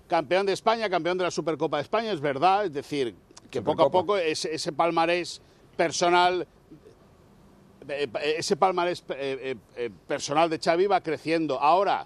campeón 0.08 0.46
de 0.46 0.54
España, 0.54 0.90
campeón 0.90 1.18
de 1.18 1.24
la 1.24 1.32
Supercopa 1.32 1.78
de 1.78 1.84
España, 1.84 2.12
es 2.12 2.22
verdad. 2.22 2.66
Es 2.66 2.74
decir, 2.74 3.16
que 3.50 3.62
poco 3.62 3.84
a 3.84 3.92
poco 3.92 4.18
ese, 4.18 4.54
ese 4.54 4.72
palmarés 4.72 5.42
personal, 5.76 6.48
ese 8.22 8.56
palmarés 8.56 9.04
eh, 9.10 9.16
eh, 9.16 9.56
eh, 9.76 9.90
personal 10.08 10.50
de 10.50 10.60
Xavi 10.60 10.86
va 10.86 11.02
creciendo. 11.02 11.60
Ahora, 11.60 12.06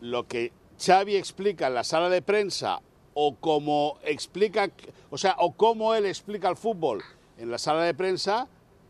lo 0.00 0.26
que 0.26 0.52
Xavi 0.84 1.16
explica 1.16 1.68
en 1.68 1.74
la 1.74 1.84
sala 1.84 2.08
de 2.08 2.22
prensa 2.22 2.80
o 3.14 3.36
como 3.36 3.98
explica, 4.02 4.68
o 5.10 5.18
sea, 5.18 5.36
o 5.38 5.52
cómo 5.52 5.94
él 5.94 6.06
explica 6.06 6.48
el 6.48 6.56
fútbol 6.56 7.02
en 7.38 7.50
la 7.50 7.58
sala 7.58 7.82
de 7.84 7.94
prensa, 7.94 8.48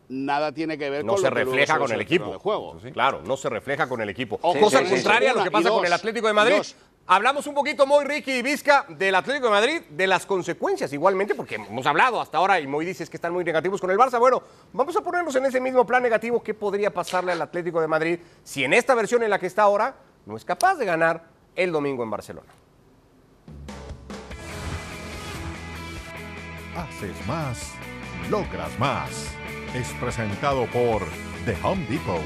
nada 0.09 0.53
tiene 0.53 0.79
que 0.79 0.89
ver 0.91 1.05
No 1.05 1.13
con 1.15 1.23
se 1.23 1.29
lo 1.29 1.35
refleja 1.35 1.79
con 1.79 1.93
el 1.93 2.01
equipo. 2.01 2.33
de 2.33 2.39
juego. 2.39 2.79
Claro, 2.93 3.23
no 3.25 3.37
se 3.37 3.49
refleja 3.49 3.89
con 3.89 4.01
el 4.01 4.09
equipo. 4.09 4.39
Cosa 4.39 4.81
sí, 4.81 4.87
sí, 4.87 4.95
contraria 4.95 5.33
a 5.33 5.35
lo 5.35 5.45
que 5.45 5.51
pasa 5.51 5.69
con 5.69 5.85
el. 5.85 5.93
Atlético 5.93 6.27
de 6.27 6.33
Madrid. 6.33 6.57
Dos. 6.57 6.77
Hablamos 7.11 7.47
un 7.47 7.55
poquito, 7.55 7.87
Moy, 7.87 8.05
Ricky 8.05 8.33
y 8.33 8.43
Vizca, 8.43 8.85
del 8.89 9.15
Atlético 9.15 9.47
de 9.47 9.53
Madrid, 9.53 9.81
de 9.89 10.07
las 10.07 10.27
consecuencias 10.27 10.93
igualmente, 10.93 11.35
porque 11.35 11.55
hemos 11.55 11.87
hablado 11.87 12.21
hasta 12.21 12.37
ahora 12.37 12.61
y 12.61 12.67
Moy 12.67 12.85
dices 12.85 13.09
que 13.09 13.17
están 13.17 13.33
muy 13.33 13.45
negativos 13.45 13.81
con 13.81 13.91
el 13.91 13.97
Barça. 13.97 14.19
Bueno, 14.19 14.43
vamos 14.75 14.95
a 14.95 15.01
ponernos 15.01 15.35
en 15.37 15.47
ese 15.47 15.59
mismo 15.59 15.87
plan 15.87 16.03
negativo. 16.03 16.43
¿Qué 16.43 16.53
podría 16.53 16.93
pasarle 16.93 17.33
al 17.33 17.41
Atlético 17.41 17.81
de 17.81 17.89
Madrid 17.89 18.19
si 18.45 18.63
en 18.63 18.75
esta 18.75 18.95
versión 18.95 19.23
en 19.23 19.31
la 19.31 19.39
que 19.39 19.47
está 19.47 19.63
ahora 19.63 19.97
no 20.27 20.37
es 20.37 20.45
capaz 20.45 20.75
de 20.75 20.85
ganar 20.85 21.25
el 21.57 21.73
domingo 21.73 22.03
en 22.03 22.11
Barcelona? 22.11 22.53
haces 26.79 27.27
más, 27.27 27.73
logras 28.31 28.77
más. 28.79 29.31
Es 29.75 29.89
presentado 30.01 30.67
por 30.67 31.03
The 31.45 31.57
Home 31.63 31.87
Depot. 31.89 32.21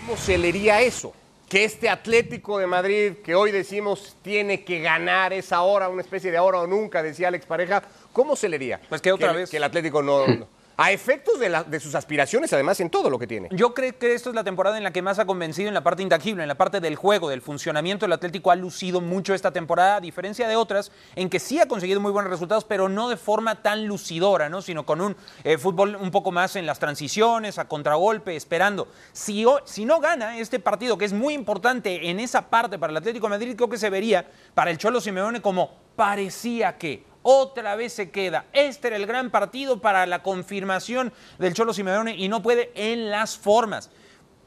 ¿Cómo 0.00 0.16
se 0.16 0.38
leería 0.38 0.80
eso? 0.80 1.12
Que 1.48 1.64
este 1.64 1.88
Atlético 1.88 2.58
de 2.58 2.66
Madrid, 2.66 3.12
que 3.24 3.34
hoy 3.34 3.50
decimos 3.50 4.16
tiene 4.22 4.64
que 4.64 4.80
ganar, 4.80 5.32
es 5.32 5.52
ahora 5.52 5.88
una 5.88 6.02
especie 6.02 6.30
de 6.30 6.36
ahora 6.36 6.60
o 6.60 6.66
nunca, 6.66 7.02
decía 7.02 7.28
Alex 7.28 7.44
Pareja, 7.46 7.82
¿cómo 8.12 8.36
se 8.36 8.48
leería? 8.48 8.80
Pues 8.88 9.00
que 9.00 9.12
otra 9.12 9.32
vez. 9.32 9.50
Que 9.50 9.56
el 9.56 9.64
Atlético 9.64 10.02
no... 10.02 10.26
no- 10.26 10.48
a 10.82 10.92
efectos 10.92 11.38
de, 11.38 11.78
sus 11.78 11.94
aspiraciones, 11.94 12.50
además, 12.54 12.80
en 12.80 12.88
todo 12.88 13.10
lo 13.10 13.18
que 13.18 13.26
tiene. 13.26 13.50
Yo 13.52 13.74
creo 13.74 13.98
que 13.98 14.14
esto 14.14 14.30
es 14.30 14.34
la 14.34 14.44
temporada 14.44 14.78
en 14.78 14.82
la 14.82 14.92
que 14.92 15.02
más 15.02 15.18
ha 15.18 15.26
convencido 15.26 15.68
en 15.68 15.74
la 15.74 15.82
parte 15.82 16.02
intangible, 16.02 16.42
en 16.42 16.48
la 16.48 16.54
parte 16.54 16.80
del 16.80 16.96
juego, 16.96 17.28
del 17.28 17.42
funcionamiento. 17.42 18.06
El 18.06 18.14
Atlético 18.14 18.50
ha 18.50 18.56
lucido 18.56 19.02
mucho 19.02 19.34
esta 19.34 19.50
temporada, 19.50 19.96
a 19.96 20.00
diferencia 20.00 20.48
de 20.48 20.56
otras, 20.56 20.90
en 21.16 21.28
que 21.28 21.38
sí 21.38 21.60
ha 21.60 21.68
conseguido 21.68 22.00
muy 22.00 22.12
buenos 22.12 22.30
resultados, 22.30 22.64
pero 22.64 22.88
no 22.88 23.10
de 23.10 23.18
forma 23.18 23.56
tan 23.56 23.86
lucidora, 23.86 24.48
¿no? 24.48 24.62
sino 24.62 24.86
con 24.86 25.02
un 25.02 25.18
eh, 25.44 25.58
fútbol 25.58 25.96
un 25.96 26.10
poco 26.10 26.32
más 26.32 26.56
en 26.56 26.64
las 26.64 26.78
transiciones, 26.78 27.58
a 27.58 27.68
contragolpe, 27.68 28.34
esperando. 28.34 28.88
Si, 29.12 29.44
si 29.66 29.84
no 29.84 30.00
gana 30.00 30.38
este 30.38 30.60
partido, 30.60 30.96
que 30.96 31.04
es 31.04 31.12
muy 31.12 31.34
importante 31.34 32.08
en 32.08 32.20
esa 32.20 32.48
parte 32.48 32.78
para 32.78 32.90
el 32.90 32.96
Atlético 32.96 33.26
de 33.26 33.30
Madrid, 33.30 33.54
creo 33.54 33.68
que 33.68 33.76
se 33.76 33.90
vería 33.90 34.26
para 34.54 34.70
el 34.70 34.78
Cholo 34.78 35.02
Simeone 35.02 35.42
como 35.42 35.90
parecía 35.94 36.78
que 36.78 37.04
otra 37.22 37.76
vez 37.76 37.92
se 37.92 38.10
queda. 38.10 38.46
Este 38.52 38.88
era 38.88 38.96
el 38.96 39.06
gran 39.06 39.30
partido 39.30 39.80
para 39.80 40.06
la 40.06 40.22
confirmación 40.22 41.12
del 41.38 41.54
Cholo 41.54 41.72
Simeone 41.72 42.16
y 42.16 42.28
no 42.28 42.42
puede 42.42 42.70
en 42.74 43.10
las 43.10 43.36
formas. 43.36 43.90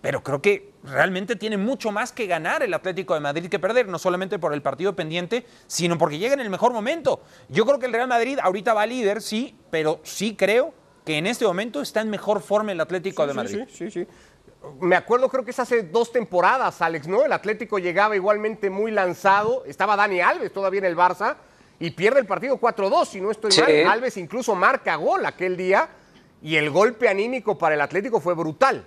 Pero 0.02 0.22
creo 0.22 0.42
que 0.42 0.74
realmente 0.84 1.38
tiene 1.38 1.56
mucho 1.56 1.92
más 1.92 2.12
que 2.12 2.28
ganar 2.28 2.62
el 2.62 2.74
Atlético 2.74 3.14
de 3.14 3.22
Madrid 3.22 3.48
que 3.50 3.58
perder, 3.58 3.88
no 3.88 3.98
solamente 3.98 4.38
por 4.38 4.54
el 4.54 4.62
partido 4.62 4.96
pendiente, 4.96 5.46
sino 5.66 5.98
porque 5.98 6.18
llega 6.18 6.34
en 6.34 6.42
el 6.42 6.50
mejor 6.50 6.74
momento. 6.74 7.22
Yo 7.48 7.66
creo 7.66 7.80
que 7.80 7.86
el 7.86 7.94
Real 7.94 8.10
Madrid 8.10 8.38
ahorita 8.42 8.74
va 8.74 8.86
líder, 8.86 9.22
sí, 9.22 9.56
pero 9.72 10.02
sí 10.04 10.36
creo 10.36 10.74
que 11.06 11.18
en 11.18 11.28
este 11.28 11.46
momento 11.46 11.82
está 11.82 12.02
en 12.02 12.10
mejor 12.10 12.42
forma 12.42 12.74
el 12.74 12.82
Atlético 12.82 13.26
de 13.26 13.34
Madrid. 13.34 13.64
Sí, 13.70 13.90
sí, 13.90 13.92
sí. 13.92 14.08
Me 14.82 14.96
acuerdo, 14.96 15.30
creo 15.30 15.46
que 15.46 15.52
es 15.52 15.60
hace 15.60 15.84
dos 15.84 16.12
temporadas, 16.12 16.82
Alex, 16.82 17.08
¿no? 17.08 17.24
El 17.24 17.32
Atlético 17.32 17.80
llegaba 17.80 18.16
igualmente 18.16 18.70
muy 18.70 18.92
lanzado. 18.92 19.64
Estaba 19.66 19.96
Dani 19.96 20.20
Alves 20.20 20.52
todavía 20.52 20.80
en 20.80 20.86
el 20.86 20.98
Barça 20.98 21.38
y 21.80 21.92
pierde 21.92 22.20
el 22.20 22.26
partido 22.26 22.58
4-2, 22.60 23.06
si 23.06 23.22
no 23.22 23.32
estoy 23.32 23.52
Sí. 23.52 23.62
mal. 23.62 23.88
Alves 23.94 24.18
incluso 24.18 24.56
marca 24.56 24.96
gol 24.96 25.26
aquel 25.26 25.58
día 25.58 25.90
y 26.42 26.56
el 26.56 26.70
golpe 26.70 27.10
anímico 27.10 27.58
para 27.58 27.76
el 27.76 27.82
Atlético 27.82 28.20
fue 28.20 28.34
brutal. 28.36 28.86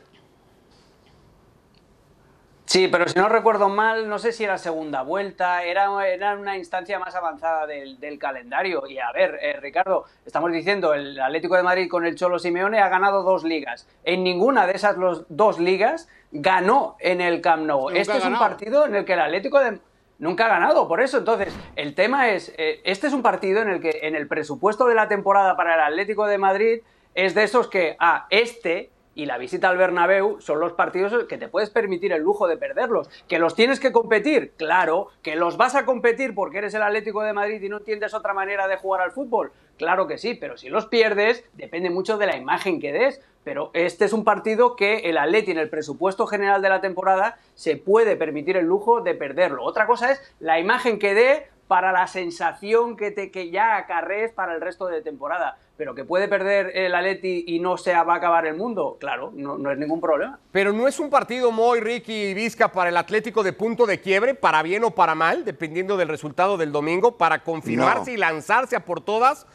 Sí, 2.64 2.88
pero 2.88 3.06
si 3.08 3.16
no 3.16 3.28
recuerdo 3.28 3.68
mal, 3.68 4.08
no 4.08 4.18
sé 4.18 4.32
si 4.32 4.42
era 4.42 4.58
segunda 4.58 5.02
vuelta, 5.02 5.62
era, 5.62 6.04
era 6.08 6.34
una 6.34 6.56
instancia 6.58 6.98
más 6.98 7.14
avanzada 7.14 7.64
del, 7.64 8.00
del 8.00 8.18
calendario. 8.18 8.88
Y 8.88 8.98
a 8.98 9.12
ver, 9.12 9.38
eh, 9.40 9.52
Ricardo, 9.60 10.04
estamos 10.26 10.50
diciendo, 10.50 10.92
el 10.92 11.18
Atlético 11.20 11.54
de 11.54 11.62
Madrid 11.62 11.88
con 11.88 12.04
el 12.04 12.16
Cholo 12.16 12.40
Simeone 12.40 12.80
ha 12.80 12.88
ganado 12.88 13.22
dos 13.22 13.44
ligas. 13.44 13.86
En 14.02 14.24
ninguna 14.24 14.66
de 14.66 14.72
esas 14.72 14.96
los, 14.96 15.24
dos 15.28 15.60
ligas 15.60 16.08
ganó 16.32 16.96
en 16.98 17.20
el 17.20 17.40
Camp 17.40 17.62
Nou. 17.66 17.82
Nunca 17.88 18.00
este 18.00 18.16
es 18.18 18.24
un 18.24 18.36
partido 18.36 18.84
en 18.84 18.96
el 18.96 19.04
que 19.04 19.12
el 19.12 19.20
Atlético 19.20 19.60
de... 19.60 19.78
Nunca 20.18 20.46
ha 20.46 20.48
ganado, 20.48 20.88
por 20.88 21.00
eso. 21.00 21.18
Entonces, 21.18 21.54
el 21.76 21.94
tema 21.94 22.30
es, 22.30 22.52
eh, 22.56 22.80
este 22.84 23.06
es 23.06 23.12
un 23.12 23.22
partido 23.22 23.60
en 23.62 23.68
el 23.68 23.80
que 23.80 24.00
en 24.02 24.14
el 24.14 24.26
presupuesto 24.26 24.86
de 24.86 24.94
la 24.94 25.08
temporada 25.08 25.56
para 25.56 25.74
el 25.74 25.80
Atlético 25.80 26.26
de 26.26 26.38
Madrid 26.38 26.80
es 27.14 27.34
de 27.34 27.44
esos 27.44 27.68
que, 27.68 27.96
ah, 27.98 28.26
este 28.30 28.90
y 29.16 29.24
la 29.24 29.38
visita 29.38 29.70
al 29.70 29.78
Bernabéu 29.78 30.42
son 30.42 30.60
los 30.60 30.74
partidos 30.74 31.24
que 31.24 31.38
te 31.38 31.48
puedes 31.48 31.70
permitir 31.70 32.12
el 32.12 32.22
lujo 32.22 32.46
de 32.46 32.58
perderlos. 32.58 33.08
¿Que 33.26 33.38
los 33.38 33.54
tienes 33.54 33.80
que 33.80 33.90
competir? 33.90 34.52
Claro. 34.58 35.08
¿Que 35.22 35.36
los 35.36 35.56
vas 35.56 35.74
a 35.74 35.86
competir 35.86 36.34
porque 36.34 36.58
eres 36.58 36.74
el 36.74 36.82
Atlético 36.82 37.22
de 37.22 37.32
Madrid 37.32 37.62
y 37.62 37.70
no 37.70 37.78
entiendes 37.78 38.12
otra 38.12 38.34
manera 38.34 38.68
de 38.68 38.76
jugar 38.76 39.00
al 39.00 39.12
fútbol? 39.12 39.52
Claro 39.76 40.06
que 40.06 40.18
sí, 40.18 40.34
pero 40.34 40.56
si 40.56 40.68
los 40.68 40.86
pierdes, 40.86 41.44
depende 41.54 41.90
mucho 41.90 42.18
de 42.18 42.26
la 42.26 42.36
imagen 42.36 42.80
que 42.80 42.92
des. 42.92 43.20
Pero 43.44 43.70
este 43.74 44.04
es 44.04 44.12
un 44.12 44.24
partido 44.24 44.74
que 44.74 45.08
el 45.08 45.16
Atleti 45.18 45.52
en 45.52 45.58
el 45.58 45.68
presupuesto 45.68 46.26
general 46.26 46.62
de 46.62 46.68
la 46.68 46.80
temporada 46.80 47.38
se 47.54 47.76
puede 47.76 48.16
permitir 48.16 48.56
el 48.56 48.66
lujo 48.66 49.02
de 49.02 49.14
perderlo. 49.14 49.62
Otra 49.62 49.86
cosa 49.86 50.10
es 50.10 50.20
la 50.40 50.58
imagen 50.58 50.98
que 50.98 51.14
dé 51.14 51.46
para 51.68 51.92
la 51.92 52.06
sensación 52.06 52.96
que, 52.96 53.10
te, 53.12 53.30
que 53.30 53.50
ya 53.50 53.76
acarrees 53.76 54.32
para 54.32 54.54
el 54.54 54.60
resto 54.60 54.86
de 54.86 55.00
temporada. 55.00 55.58
Pero 55.76 55.94
que 55.94 56.04
puede 56.04 56.26
perder 56.26 56.72
el 56.76 56.94
Atleti 56.94 57.44
y 57.46 57.58
no 57.60 57.76
se 57.76 57.92
va 57.92 58.14
a 58.14 58.16
acabar 58.16 58.46
el 58.46 58.56
mundo, 58.56 58.96
claro, 58.98 59.30
no, 59.34 59.58
no 59.58 59.70
es 59.70 59.78
ningún 59.78 60.00
problema. 60.00 60.38
Pero 60.50 60.72
no 60.72 60.88
es 60.88 60.98
un 60.98 61.10
partido 61.10 61.52
muy 61.52 61.80
Ricky 61.80 62.12
y 62.28 62.34
Vizca 62.34 62.72
para 62.72 62.88
el 62.88 62.96
Atlético 62.96 63.42
de 63.42 63.52
punto 63.52 63.84
de 63.86 64.00
quiebre, 64.00 64.34
para 64.34 64.62
bien 64.62 64.84
o 64.84 64.92
para 64.92 65.14
mal, 65.14 65.44
dependiendo 65.44 65.96
del 65.96 66.08
resultado 66.08 66.56
del 66.56 66.72
domingo, 66.72 67.16
para 67.18 67.42
confirmarse 67.44 68.10
No. 68.10 68.14
y 68.14 68.16
lanzarse 68.16 68.74
a 68.74 68.84
por 68.84 69.00
todas, 69.02 69.46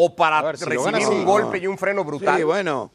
o 0.00 0.14
para 0.14 0.40
ver, 0.42 0.56
si 0.56 0.64
recibir 0.64 1.08
un 1.08 1.24
golpe 1.24 1.58
No. 1.58 1.64
y 1.64 1.66
un 1.66 1.76
freno 1.78 2.04
brutal. 2.04 2.36
Sí, 2.36 2.42
bueno. 2.44 2.90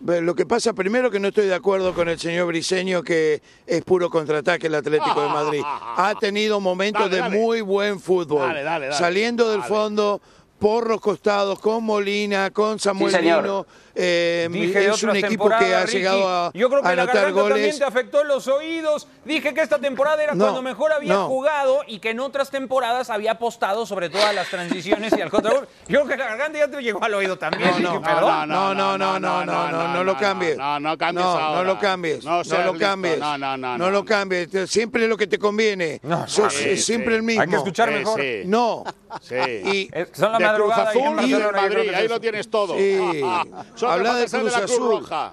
Lo 0.00 0.34
que 0.34 0.44
pasa 0.44 0.74
primero 0.74 1.10
que 1.10 1.18
no 1.18 1.28
estoy 1.28 1.46
de 1.46 1.54
acuerdo 1.54 1.94
con 1.94 2.08
el 2.08 2.18
señor 2.18 2.48
Briseño 2.48 3.02
que 3.02 3.40
es 3.66 3.82
puro 3.84 4.10
contraataque 4.10 4.66
el 4.66 4.74
Atlético 4.74 5.22
de 5.22 5.28
Madrid. 5.28 5.62
Ha 5.96 6.14
tenido 6.16 6.60
momentos 6.60 7.08
Dale, 7.10 7.30
de 7.30 7.38
muy 7.38 7.60
buen 7.60 8.00
fútbol. 8.00 8.48
Dale, 8.48 8.62
dale, 8.64 8.86
dale. 8.86 8.98
Saliendo 8.98 9.50
del 9.50 9.62
fondo 9.62 10.20
por 10.64 10.88
los 10.88 10.98
costados, 10.98 11.58
con 11.58 11.84
Molina, 11.84 12.50
con 12.50 12.78
Samuel 12.78 13.12
Sí, 13.12 13.18
señor. 13.18 13.42
Lino. 13.42 13.66
eh, 13.94 14.48
Dije 14.50 14.86
es 14.88 15.02
un 15.02 15.14
equipo 15.14 15.46
que 15.50 15.74
ha 15.74 15.82
Ricky. 15.84 15.98
llegado 15.98 16.26
a, 16.26 16.50
Yo 16.54 16.70
creo 16.70 16.80
que 16.80 16.88
a 16.88 16.96
la 16.96 17.02
anotar 17.02 17.16
garganta 17.22 17.40
también 17.42 17.66
goles. 17.66 17.78
te 17.78 17.84
afectó 17.84 18.24
los 18.24 18.48
oídos. 18.48 19.06
Dije 19.26 19.52
que 19.52 19.60
esta 19.60 19.78
temporada 19.78 20.22
era 20.24 20.34
No, 20.34 20.44
cuando 20.44 20.62
mejor 20.62 20.90
había 20.94 21.12
no. 21.12 21.26
jugado 21.26 21.82
y 21.86 21.98
que 21.98 22.10
en 22.10 22.20
otras 22.20 22.50
temporadas 22.50 23.10
había 23.10 23.32
apostado 23.32 23.84
sobre 23.84 24.08
todo 24.08 24.24
a 24.24 24.32
las 24.32 24.48
transiciones 24.48 25.12
y 25.16 25.20
al 25.20 25.28
contragol. 25.28 25.68
Yo 25.86 26.00
creo 26.04 26.08
que 26.08 26.16
la 26.16 26.28
garganta 26.28 26.58
ya 26.60 26.68
te 26.68 26.80
llegó 26.82 27.04
al 27.04 27.12
oído 27.12 27.36
también. 27.36 27.68
No, 27.70 27.76
Dije, 27.76 27.82
no, 27.92 28.00
perdón. 28.02 28.48
no, 28.48 28.74
no, 28.74 28.96
no, 28.96 29.20
no, 29.20 29.44
no, 29.44 29.70
no, 29.70 29.88
no 29.92 30.02
lo 30.02 30.16
cambies. 30.16 30.56
No, 30.56 30.80
no 30.80 30.96
cambies 30.96 31.24
No, 31.26 31.30
ahora. 31.30 31.58
no 31.58 31.64
lo 31.64 31.78
cambies. 31.78 32.24
No 32.24 32.42
lo 32.42 32.78
cambies. 32.78 33.18
No, 33.18 33.36
no, 33.36 33.56
no. 33.58 33.76
No 33.76 33.90
lo 33.90 34.02
cambies. 34.06 34.48
Siempre 34.70 35.06
lo 35.08 35.18
que 35.18 35.26
te 35.26 35.38
conviene. 35.38 36.00
No, 36.02 36.26
Sos- 36.26 36.54
siempre 36.54 37.16
el 37.16 37.22
mismo. 37.22 37.42
Hay 37.42 37.48
que 37.48 37.56
escuchar 37.56 37.90
mejor. 37.90 38.18
No. 38.46 38.82
Sí. 39.20 39.34
Y 39.36 39.90
Son 40.14 40.32
la 40.32 40.53
Cruz 40.56 40.68
madrugada 40.68 40.94
y 40.94 40.98
en 40.98 41.18
Azul 41.18 41.30
y 41.30 41.60
Madrid, 41.60 41.90
ahí 41.94 42.08
lo 42.08 42.20
tienes 42.20 42.48
todo. 42.48 42.76
Sí. 42.76 42.98
Habla 43.86 44.14
de 44.14 44.26
Cruz 44.26 44.32
la 44.52 44.58
Cruz 44.60 44.70
Azul. 44.72 45.00
Roja. 45.00 45.32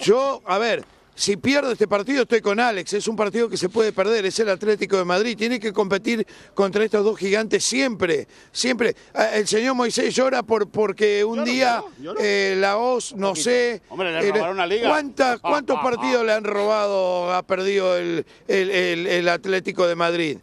yo, 0.00 0.42
a 0.46 0.58
ver, 0.58 0.84
si 1.14 1.36
pierdo 1.36 1.70
este 1.72 1.86
partido 1.86 2.22
estoy 2.22 2.40
con 2.40 2.58
Alex. 2.58 2.94
Es 2.94 3.06
un 3.06 3.14
partido 3.14 3.46
que 3.50 3.58
se 3.58 3.68
puede 3.68 3.92
perder. 3.92 4.24
Es 4.24 4.38
el 4.40 4.48
Atlético 4.48 4.96
de 4.96 5.04
Madrid. 5.04 5.36
Tiene 5.36 5.60
que 5.60 5.70
competir 5.70 6.26
contra 6.54 6.82
estos 6.82 7.04
dos 7.04 7.18
gigantes 7.18 7.62
siempre. 7.62 8.26
Siempre. 8.52 8.96
Ah, 9.12 9.26
El 9.34 9.46
señor 9.46 9.74
Moisés 9.74 10.14
llora 10.14 10.42
por, 10.42 10.70
porque 10.70 11.22
un 11.22 11.38
Yo 11.38 11.44
día 11.44 11.76
lloro, 11.80 11.92
yo 12.00 12.14
no. 12.14 12.20
eh, 12.22 12.54
la 12.56 12.78
OS, 12.78 13.14
no 13.16 13.34
sé. 13.34 13.82
Hombre, 13.90 14.12
le 14.12 14.28
eh, 14.28 14.32
robaron 14.32 14.54
una 14.56 14.66
liga. 14.66 14.88
¿cuántas- 14.88 15.40
¿Cuántos 15.40 15.78
partidos 15.82 16.24
le 16.24 16.32
han 16.32 16.44
robado, 16.44 17.34
ha 17.34 17.42
perdido 17.42 17.98
el, 17.98 18.24
el- 18.48 18.70
el- 18.70 19.06
el 19.06 19.28
Atlético 19.28 19.86
de 19.86 19.96
Madrid? 19.96 20.38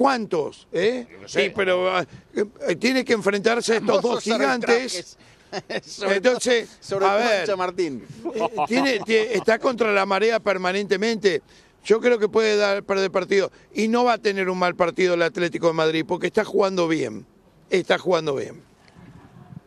¿Cuántos? 0.00 0.66
¿Eh? 0.72 1.06
sé. 1.26 1.44
Sí, 1.44 1.52
pero 1.54 1.94
ah, 1.94 2.06
eh, 2.34 2.76
tiene 2.76 3.04
que 3.04 3.12
enfrentarse 3.12 3.74
a 3.74 3.76
estos 3.76 4.00
dos 4.00 4.24
gigantes. 4.24 5.18
Sobre 5.82 6.16
Entonces, 6.16 6.70
todo 6.70 6.78
sobre 6.80 7.06
a 7.06 7.14
ver, 7.16 7.56
Martín. 7.58 8.06
eh, 8.34 8.48
tiene, 8.66 9.00
está 9.34 9.58
contra 9.58 9.92
la 9.92 10.06
marea 10.06 10.40
permanentemente. 10.40 11.42
Yo 11.84 12.00
creo 12.00 12.18
que 12.18 12.30
puede 12.30 12.56
dar 12.56 12.82
perder 12.82 13.10
partido 13.10 13.52
y 13.74 13.88
no 13.88 14.04
va 14.04 14.14
a 14.14 14.18
tener 14.18 14.48
un 14.48 14.58
mal 14.58 14.74
partido 14.74 15.12
el 15.12 15.22
Atlético 15.22 15.66
de 15.66 15.74
Madrid 15.74 16.06
porque 16.08 16.28
está 16.28 16.46
jugando 16.46 16.88
bien. 16.88 17.26
Está 17.68 17.98
jugando 17.98 18.36
bien. 18.36 18.62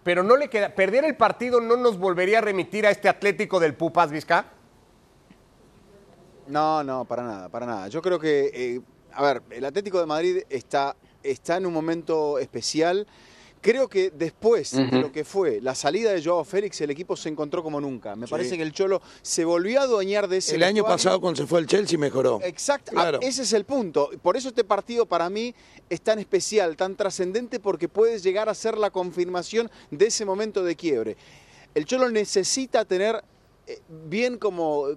Pero 0.04 0.24
no 0.24 0.36
le 0.36 0.50
queda. 0.50 0.74
Perder 0.74 1.06
el 1.06 1.16
partido 1.16 1.62
no 1.62 1.78
nos 1.78 2.00
volvería 2.00 2.40
a 2.40 2.42
remitir 2.42 2.88
a 2.88 2.90
este 2.90 3.08
Atlético 3.08 3.60
del 3.60 3.76
Pupas 3.76 4.10
Vizca. 4.10 4.48
No, 6.48 6.84
no, 6.84 7.06
para 7.06 7.22
nada, 7.22 7.50
para 7.50 7.68
nada. 7.68 7.88
Yo 7.88 8.02
creo 8.02 8.20
que, 8.20 8.50
eh, 8.52 8.82
a 9.16 9.22
ver, 9.24 9.42
el 9.52 9.66
Atlético 9.66 10.00
de 10.00 10.06
Madrid 10.06 10.38
está, 10.50 10.96
está 11.22 11.58
en 11.58 11.66
un 11.66 11.74
momento 11.74 12.40
especial. 12.40 13.08
Creo 13.62 13.88
que 13.88 14.10
después 14.12 14.72
de 14.74 15.00
lo 15.00 15.10
que 15.14 15.24
fue 15.24 15.62
la 15.62 15.74
salida 15.74 16.12
de 16.12 16.22
Joao 16.22 16.44
Félix, 16.44 16.82
el 16.82 16.90
equipo 16.90 17.16
se 17.16 17.30
encontró 17.30 17.64
como 17.64 17.80
nunca. 17.80 18.14
Me 18.14 18.28
parece 18.28 18.58
que 18.58 18.64
el 18.64 18.74
Cholo 18.74 19.02
se 19.22 19.46
volvió 19.46 19.80
a 19.80 19.84
adueñar 19.84 20.28
de 20.28 20.38
ese 20.38 20.56
El 20.56 20.64
año 20.64 20.84
pasado 20.84 21.22
cuando 21.22 21.42
se 21.42 21.48
fue 21.48 21.62
el 21.62 21.68
Chelsea 21.68 21.98
mejoró. 21.98 22.42
Exacto, 22.44 22.92
Claro. 22.92 23.20
ah, 23.22 23.26
ese 23.26 23.44
es 23.44 23.54
el 23.54 23.64
punto. 23.64 24.10
Por 24.22 24.36
eso 24.36 24.50
este 24.50 24.66
partido 24.66 25.06
para 25.06 25.30
mí 25.30 25.56
es 25.90 26.02
tan 26.02 26.20
especial, 26.20 26.76
tan 26.76 26.98
trascendente, 26.98 27.62
porque 27.62 27.88
puede 27.88 28.20
llegar 28.20 28.50
a 28.50 28.54
ser 28.54 28.78
la 28.78 28.90
confirmación 28.90 29.72
de 29.92 30.08
ese 30.08 30.26
momento 30.26 30.62
de 30.66 30.76
quiebre. 30.76 31.16
El 31.74 31.86
Cholo 31.86 32.12
necesita 32.12 32.84
tener 32.84 33.24
bien 33.88 34.38
como... 34.38 34.88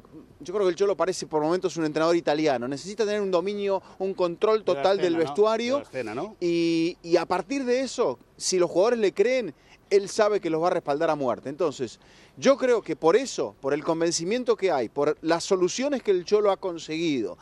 Yo 0.40 0.52
creo 0.52 0.66
que 0.66 0.70
el 0.70 0.76
Cholo 0.76 0.96
parece 0.96 1.26
por 1.26 1.42
momentos 1.42 1.76
un 1.76 1.84
entrenador 1.84 2.16
italiano. 2.16 2.68
Necesita 2.68 3.04
tener 3.04 3.20
un 3.20 3.30
dominio, 3.30 3.82
un 3.98 4.14
control 4.14 4.58
De 4.58 4.64
total 4.64 4.98
del 4.98 5.16
vestuario. 5.16 5.76
De 5.76 5.80
la 5.80 5.88
escena, 5.88 6.14
¿no? 6.14 6.36
Y, 6.40 6.98
y 7.02 7.16
a 7.16 7.26
partir 7.26 7.64
de 7.64 7.80
eso, 7.80 8.18
si 8.36 8.58
los 8.58 8.70
jugadores 8.70 8.98
le 8.98 9.12
creen, 9.12 9.54
él 9.90 10.08
sabe 10.08 10.40
que 10.40 10.50
los 10.50 10.62
va 10.62 10.68
a 10.68 10.70
respaldar 10.70 11.10
a 11.10 11.16
muerte. 11.16 11.48
Entonces, 11.48 12.00
yo 12.36 12.56
creo 12.56 12.82
que 12.82 12.96
por 12.96 13.16
eso, 13.16 13.54
por 13.60 13.72
el 13.72 13.84
convencimiento 13.84 14.56
que 14.56 14.70
hay, 14.70 14.88
por 14.88 15.16
las 15.22 15.44
soluciones 15.44 16.02
que 16.02 16.10
el 16.10 16.24
Cholo 16.24 16.50
ha 16.50 16.56
conseguido 16.56 17.38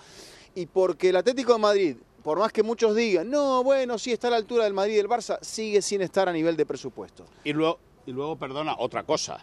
y 0.54 0.66
porque 0.66 1.08
el 1.08 1.16
Atlético 1.16 1.54
de 1.54 1.58
Madrid 1.58 1.96
por 2.24 2.38
más 2.38 2.52
que 2.52 2.62
muchos 2.62 2.96
digan, 2.96 3.28
no, 3.28 3.62
bueno, 3.62 3.98
sí 3.98 4.10
está 4.10 4.28
a 4.28 4.30
la 4.30 4.38
altura 4.38 4.64
del 4.64 4.72
Madrid 4.72 4.94
y 4.94 4.96
del 4.96 5.08
Barça, 5.08 5.38
sigue 5.42 5.82
sin 5.82 6.00
estar 6.00 6.26
a 6.26 6.32
nivel 6.32 6.56
de 6.56 6.64
presupuesto. 6.64 7.26
Y 7.44 7.52
luego, 7.52 7.78
y 8.06 8.12
luego, 8.12 8.36
perdona, 8.36 8.76
otra 8.78 9.02
cosa. 9.02 9.38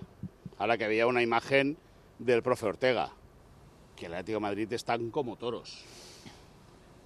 Ahora 0.61 0.77
que 0.77 0.85
había 0.85 1.07
una 1.07 1.23
imagen 1.23 1.75
del 2.19 2.43
profe 2.43 2.67
Ortega, 2.67 3.11
que 3.95 4.05
el 4.05 4.13
Atlético 4.13 4.39
Madrid 4.39 4.71
están 4.73 5.09
como 5.09 5.35
toros. 5.35 5.83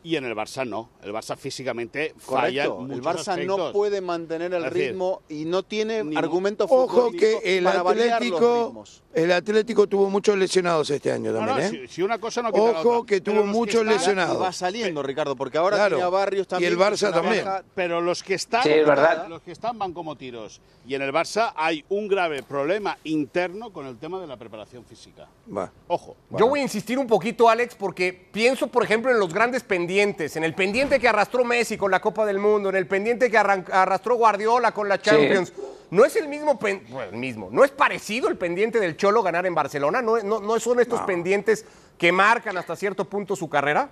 Y 0.05 0.17
en 0.17 0.25
el 0.25 0.35
Barça 0.35 0.67
no. 0.67 0.89
El 1.01 1.11
Barça 1.11 1.35
físicamente 1.35 2.13
falla. 2.19 2.67
Correcto. 2.67 2.93
El 2.93 3.01
Barça 3.01 3.43
no 3.43 3.71
puede 3.71 4.01
mantener 4.01 4.53
el 4.53 4.61
decir, 4.63 4.89
ritmo 4.89 5.23
y 5.29 5.45
no 5.45 5.63
tiene 5.63 6.03
ni- 6.03 6.15
argumentos 6.15 6.67
Ojo 6.69 7.09
que 7.11 7.39
el 7.57 7.65
Atlético, 7.65 8.83
el 9.15 9.31
Atlético 9.31 9.87
tuvo 9.87 10.09
muchos 10.11 10.37
lesionados 10.37 10.89
este 10.91 11.11
año 11.11 11.33
también, 11.33 11.57
no, 11.57 11.59
¿eh? 11.63 11.87
si, 11.87 11.87
si 11.95 12.01
una 12.03 12.19
cosa 12.19 12.41
no 12.43 12.51
quita 12.51 12.71
la 12.71 12.79
Ojo 12.81 12.99
otra. 12.99 13.07
que 13.07 13.21
tuvo 13.21 13.43
muchos 13.45 13.83
lesionados. 13.83 14.39
Va 14.39 14.51
saliendo, 14.51 15.01
Ricardo, 15.01 15.35
porque 15.35 15.57
ahora 15.57 15.77
Claro. 15.77 15.95
tenía 15.97 16.09
Barrios 16.09 16.47
también. 16.47 16.71
Y 16.71 16.73
el 16.75 16.79
Barça 16.79 17.11
también. 17.11 17.43
baja- 17.45 17.63
Pero 17.73 17.99
los 18.01 18.21
que 18.21 18.35
están, 18.35 18.61
Sí, 18.61 18.69
es 18.69 18.85
verdad. 18.85 19.27
los 19.27 19.41
que 19.41 19.53
están 19.53 19.79
van 19.79 19.91
como 19.93 20.15
tiros. 20.15 20.61
Y 20.87 20.93
en 20.93 21.01
el 21.01 21.11
Barça 21.11 21.51
hay 21.55 21.83
un 21.89 22.07
grave 22.07 22.43
problema 22.43 22.95
interno 23.05 23.73
con 23.73 23.87
el 23.87 23.97
tema 23.97 24.19
de 24.21 24.27
la 24.27 24.37
preparación 24.37 24.85
física. 24.85 25.27
Va. 25.55 25.71
Ojo. 25.87 26.15
Yo 26.29 26.47
voy 26.47 26.59
a 26.59 26.63
insistir 26.63 26.99
un 26.99 27.07
poquito, 27.07 27.49
Alex, 27.49 27.73
porque 27.73 28.13
pienso, 28.31 28.67
por 28.67 28.83
ejemplo, 28.83 29.09
en 29.11 29.19
los 29.19 29.33
grandes 29.33 29.63
pendientes, 29.63 29.94
en 29.99 30.43
el 30.43 30.53
pendiente 30.53 30.99
que 30.99 31.07
arrastró 31.07 31.43
Messi 31.43 31.77
con 31.77 31.91
la 31.91 31.99
Copa 31.99 32.25
del 32.25 32.39
Mundo, 32.39 32.69
en 32.69 32.75
el 32.75 32.87
pendiente 32.87 33.29
que 33.29 33.37
arrastró 33.37 34.15
Guardiola 34.15 34.71
con 34.71 34.87
la 34.89 34.99
Champions. 35.01 35.53
No 35.91 36.03
es 36.03 36.15
el 36.15 36.27
mismo, 36.27 36.57
pen- 36.57 36.83
bueno, 36.89 37.11
el 37.11 37.17
mismo, 37.17 37.49
no 37.51 37.63
es 37.63 37.71
parecido 37.71 38.27
el 38.27 38.37
pendiente 38.37 38.79
del 38.79 38.97
Cholo 38.97 39.21
ganar 39.21 39.45
en 39.45 39.53
Barcelona, 39.53 40.01
no, 40.01 40.17
no, 40.23 40.39
no 40.39 40.59
son 40.59 40.79
estos 40.79 41.01
pendientes 41.01 41.65
que 41.97 42.11
marcan 42.11 42.57
hasta 42.57 42.75
cierto 42.75 43.05
punto 43.05 43.35
su 43.35 43.47
carrera. 43.49 43.89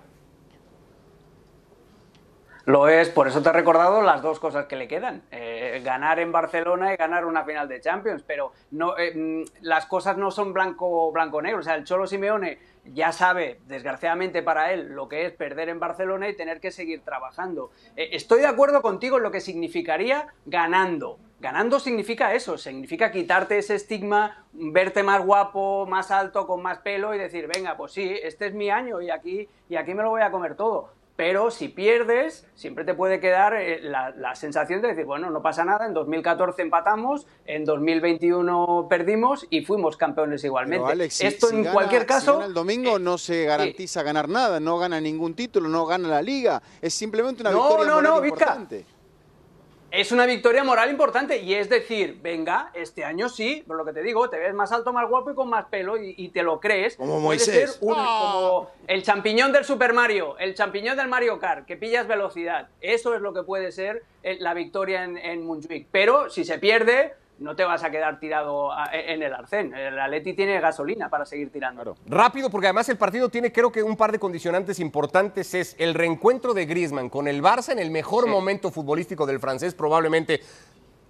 Lo 2.66 2.88
es, 2.88 3.10
por 3.10 3.28
eso 3.28 3.42
te 3.42 3.50
he 3.50 3.52
recordado 3.52 4.00
las 4.00 4.22
dos 4.22 4.40
cosas 4.40 4.64
que 4.64 4.74
le 4.76 4.88
quedan. 4.88 5.22
Eh, 5.30 5.82
ganar 5.84 6.18
en 6.18 6.32
Barcelona 6.32 6.94
y 6.94 6.96
ganar 6.96 7.26
una 7.26 7.44
final 7.44 7.68
de 7.68 7.78
Champions. 7.78 8.24
Pero 8.26 8.52
no, 8.70 8.96
eh, 8.96 9.12
mm, 9.14 9.42
las 9.60 9.84
cosas 9.84 10.16
no 10.16 10.30
son 10.30 10.54
blanco 10.54 11.12
blanco 11.12 11.42
negro. 11.42 11.58
O 11.60 11.62
sea, 11.62 11.74
el 11.74 11.84
Cholo 11.84 12.06
Simeone 12.06 12.58
ya 12.92 13.12
sabe, 13.12 13.60
desgraciadamente 13.66 14.42
para 14.42 14.72
él, 14.72 14.88
lo 14.88 15.08
que 15.08 15.26
es 15.26 15.32
perder 15.32 15.68
en 15.68 15.80
Barcelona 15.80 16.28
y 16.28 16.36
tener 16.36 16.60
que 16.60 16.70
seguir 16.70 17.02
trabajando. 17.02 17.70
Eh, 17.96 18.10
estoy 18.12 18.40
de 18.40 18.46
acuerdo 18.46 18.82
contigo 18.82 19.16
en 19.16 19.22
lo 19.22 19.30
que 19.30 19.40
significaría 19.40 20.28
ganando. 20.44 21.18
Ganando 21.40 21.78
significa 21.78 22.32
eso, 22.32 22.56
significa 22.56 23.12
quitarte 23.12 23.58
ese 23.58 23.74
estigma, 23.74 24.46
verte 24.52 25.02
más 25.02 25.22
guapo, 25.22 25.84
más 25.86 26.10
alto, 26.10 26.46
con 26.46 26.62
más 26.62 26.78
pelo 26.78 27.14
y 27.14 27.18
decir, 27.18 27.48
venga, 27.54 27.76
pues 27.76 27.92
sí, 27.92 28.18
este 28.22 28.46
es 28.46 28.54
mi 28.54 28.70
año 28.70 29.02
y 29.02 29.10
aquí, 29.10 29.48
y 29.68 29.76
aquí 29.76 29.92
me 29.92 30.02
lo 30.02 30.10
voy 30.10 30.22
a 30.22 30.30
comer 30.30 30.54
todo. 30.54 30.93
Pero 31.16 31.52
si 31.52 31.68
pierdes, 31.68 32.44
siempre 32.56 32.84
te 32.84 32.92
puede 32.92 33.20
quedar 33.20 33.54
eh, 33.54 33.78
la, 33.82 34.10
la 34.10 34.34
sensación 34.34 34.82
de 34.82 34.88
decir, 34.88 35.04
bueno, 35.04 35.30
no 35.30 35.42
pasa 35.42 35.64
nada, 35.64 35.86
en 35.86 35.94
2014 35.94 36.60
empatamos, 36.62 37.28
en 37.46 37.64
2021 37.64 38.86
perdimos 38.90 39.46
y 39.50 39.64
fuimos 39.64 39.96
campeones 39.96 40.42
igualmente. 40.44 40.90
Alex, 40.90 41.14
si- 41.14 41.26
Esto 41.26 41.48
si 41.48 41.54
en 41.56 41.62
gana- 41.62 41.72
cualquier 41.74 42.02
si 42.02 42.08
caso... 42.08 42.32
gana 42.34 42.46
el 42.46 42.54
domingo 42.54 42.98
no 42.98 43.16
se 43.18 43.44
garantiza 43.44 44.02
ganar 44.02 44.28
nada, 44.28 44.58
no 44.58 44.76
gana 44.78 45.00
ningún 45.00 45.34
título, 45.34 45.68
no 45.68 45.86
gana 45.86 46.08
la 46.08 46.22
liga. 46.22 46.60
Es 46.82 46.94
simplemente 46.94 47.42
una 47.42 47.50
No, 47.52 47.68
victoria 47.68 48.00
no, 48.02 48.20
Vizca. 48.20 48.46
Es 49.96 50.10
una 50.10 50.26
victoria 50.26 50.64
moral 50.64 50.90
importante 50.90 51.38
y 51.38 51.54
es 51.54 51.68
decir, 51.68 52.18
venga, 52.20 52.70
este 52.74 53.04
año 53.04 53.28
sí, 53.28 53.62
por 53.66 53.76
lo 53.76 53.84
que 53.84 53.92
te 53.92 54.02
digo, 54.02 54.28
te 54.28 54.38
ves 54.38 54.52
más 54.52 54.72
alto, 54.72 54.92
más 54.92 55.08
guapo 55.08 55.30
y 55.30 55.34
con 55.36 55.48
más 55.48 55.66
pelo 55.66 55.96
y, 55.96 56.14
y 56.18 56.30
te 56.30 56.42
lo 56.42 56.58
crees. 56.58 56.96
Como 56.96 57.12
Puede 57.12 57.22
Moisés. 57.24 57.74
ser 57.74 57.78
un- 57.80 57.94
como 57.94 58.70
el 58.88 59.02
champiñón 59.04 59.52
del 59.52 59.64
Super 59.64 59.92
Mario, 59.92 60.36
el 60.38 60.54
champiñón 60.54 60.96
del 60.96 61.06
Mario 61.06 61.38
Kart, 61.38 61.64
que 61.64 61.76
pillas 61.76 62.08
velocidad. 62.08 62.68
Eso 62.80 63.14
es 63.14 63.20
lo 63.20 63.32
que 63.32 63.44
puede 63.44 63.70
ser 63.70 64.02
eh, 64.24 64.36
la 64.40 64.52
victoria 64.52 65.04
en, 65.04 65.16
en 65.16 65.46
Montjuic. 65.46 65.86
Pero 65.92 66.28
si 66.28 66.44
se 66.44 66.58
pierde, 66.58 67.14
no 67.38 67.56
te 67.56 67.64
vas 67.64 67.82
a 67.82 67.90
quedar 67.90 68.20
tirado 68.20 68.72
a- 68.72 68.90
en 68.92 69.22
el 69.22 69.34
arcén. 69.34 69.74
El 69.74 69.98
Atleti 69.98 70.34
tiene 70.34 70.60
gasolina 70.60 71.08
para 71.08 71.26
seguir 71.26 71.50
tirando. 71.50 71.96
Rápido, 72.06 72.48
porque 72.50 72.68
además 72.68 72.88
el 72.88 72.96
partido 72.96 73.28
tiene 73.28 73.52
creo 73.52 73.72
que 73.72 73.82
un 73.82 73.96
par 73.96 74.12
de 74.12 74.18
condicionantes 74.18 74.78
importantes. 74.78 75.52
Es 75.54 75.74
el 75.78 75.94
reencuentro 75.94 76.54
de 76.54 76.64
Griezmann 76.66 77.08
con 77.08 77.26
el 77.28 77.42
Barça 77.42 77.72
en 77.72 77.78
el 77.80 77.90
mejor 77.90 78.24
Sí. 78.24 78.30
momento 78.30 78.70
futbolístico 78.70 79.26
del 79.26 79.40
francés, 79.40 79.74
probablemente, 79.74 80.40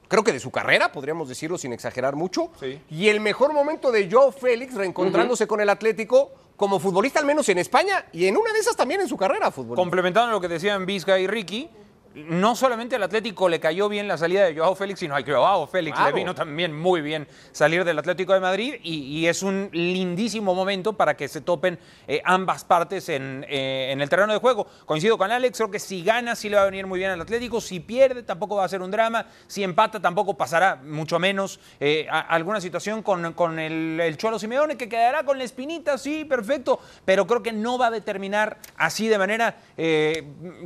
creo 0.08 0.24
que 0.24 0.32
de 0.32 0.40
su 0.40 0.50
carrera, 0.50 0.90
podríamos 0.92 1.28
decirlo 1.28 1.58
sin 1.58 1.72
exagerar 1.72 2.16
mucho. 2.16 2.50
Sí. 2.58 2.80
Y 2.90 3.08
el 3.08 3.20
mejor 3.20 3.52
momento 3.52 3.92
de 3.92 4.08
Joe 4.10 4.32
Félix 4.32 4.74
reencontrándose 4.74 5.46
con 5.46 5.60
el 5.60 5.68
Atlético 5.68 6.30
como 6.56 6.78
futbolista, 6.78 7.18
al 7.18 7.26
menos 7.26 7.48
en 7.48 7.58
España, 7.58 8.06
y 8.12 8.26
en 8.26 8.36
una 8.36 8.52
de 8.52 8.60
esas 8.60 8.76
también 8.76 9.00
en 9.00 9.08
su 9.08 9.16
carrera 9.16 9.50
futbolística. 9.50 9.82
Complementando 9.82 10.30
lo 10.32 10.40
que 10.40 10.48
decían 10.48 10.86
Vizca 10.86 11.18
y 11.18 11.26
Ricky, 11.26 11.68
no 12.14 12.54
solamente 12.54 12.96
al 12.96 13.02
Atlético 13.02 13.48
le 13.48 13.58
cayó 13.58 13.88
bien 13.88 14.06
la 14.06 14.16
salida 14.16 14.44
de 14.44 14.56
Joao 14.56 14.74
Félix, 14.74 15.00
sino 15.00 15.16
a 15.16 15.22
Joao 15.22 15.66
Félix 15.66 15.96
Claro. 15.96 16.10
le 16.14 16.22
vino 16.22 16.34
también 16.34 16.72
muy 16.72 17.00
bien 17.00 17.26
salir 17.52 17.84
del 17.84 17.98
Atlético 17.98 18.32
de 18.34 18.40
Madrid 18.40 18.74
y, 18.82 19.18
y 19.18 19.26
es 19.26 19.42
un 19.42 19.68
lindísimo 19.72 20.54
momento 20.54 20.92
para 20.92 21.16
que 21.16 21.26
se 21.28 21.40
topen 21.40 21.78
eh, 22.06 22.22
ambas 22.24 22.64
partes 22.64 23.08
en, 23.08 23.44
eh, 23.48 23.90
en 23.90 24.00
el 24.00 24.08
terreno 24.08 24.32
de 24.32 24.38
juego. 24.38 24.66
Coincido 24.86 25.18
con 25.18 25.32
Alex, 25.32 25.58
creo 25.58 25.70
que 25.70 25.78
si 25.78 26.04
gana 26.04 26.36
sí 26.36 26.48
le 26.48 26.56
va 26.56 26.62
a 26.62 26.66
venir 26.66 26.86
muy 26.86 26.98
bien 27.00 27.10
al 27.10 27.20
Atlético, 27.20 27.60
si 27.60 27.80
pierde 27.80 28.22
tampoco 28.22 28.56
va 28.56 28.64
a 28.64 28.68
ser 28.68 28.80
un 28.82 28.90
drama, 28.90 29.26
si 29.46 29.62
empata 29.64 30.00
tampoco 30.00 30.34
pasará 30.36 30.76
mucho 30.76 31.18
menos 31.18 31.58
eh, 31.80 32.06
a- 32.10 32.20
alguna 32.20 32.60
situación 32.60 33.02
con, 33.02 33.32
con 33.32 33.58
el, 33.58 33.98
el 34.00 34.16
Cholo 34.16 34.38
Simeone 34.38 34.76
que 34.76 34.88
quedará 34.88 35.24
con 35.24 35.36
la 35.38 35.44
espinita, 35.44 35.98
sí, 35.98 36.24
perfecto, 36.24 36.78
pero 37.04 37.26
creo 37.26 37.42
que 37.42 37.52
no 37.52 37.76
va 37.76 37.88
a 37.88 37.90
determinar 37.90 38.58
así 38.76 39.08
de 39.08 39.18
manera 39.18 39.56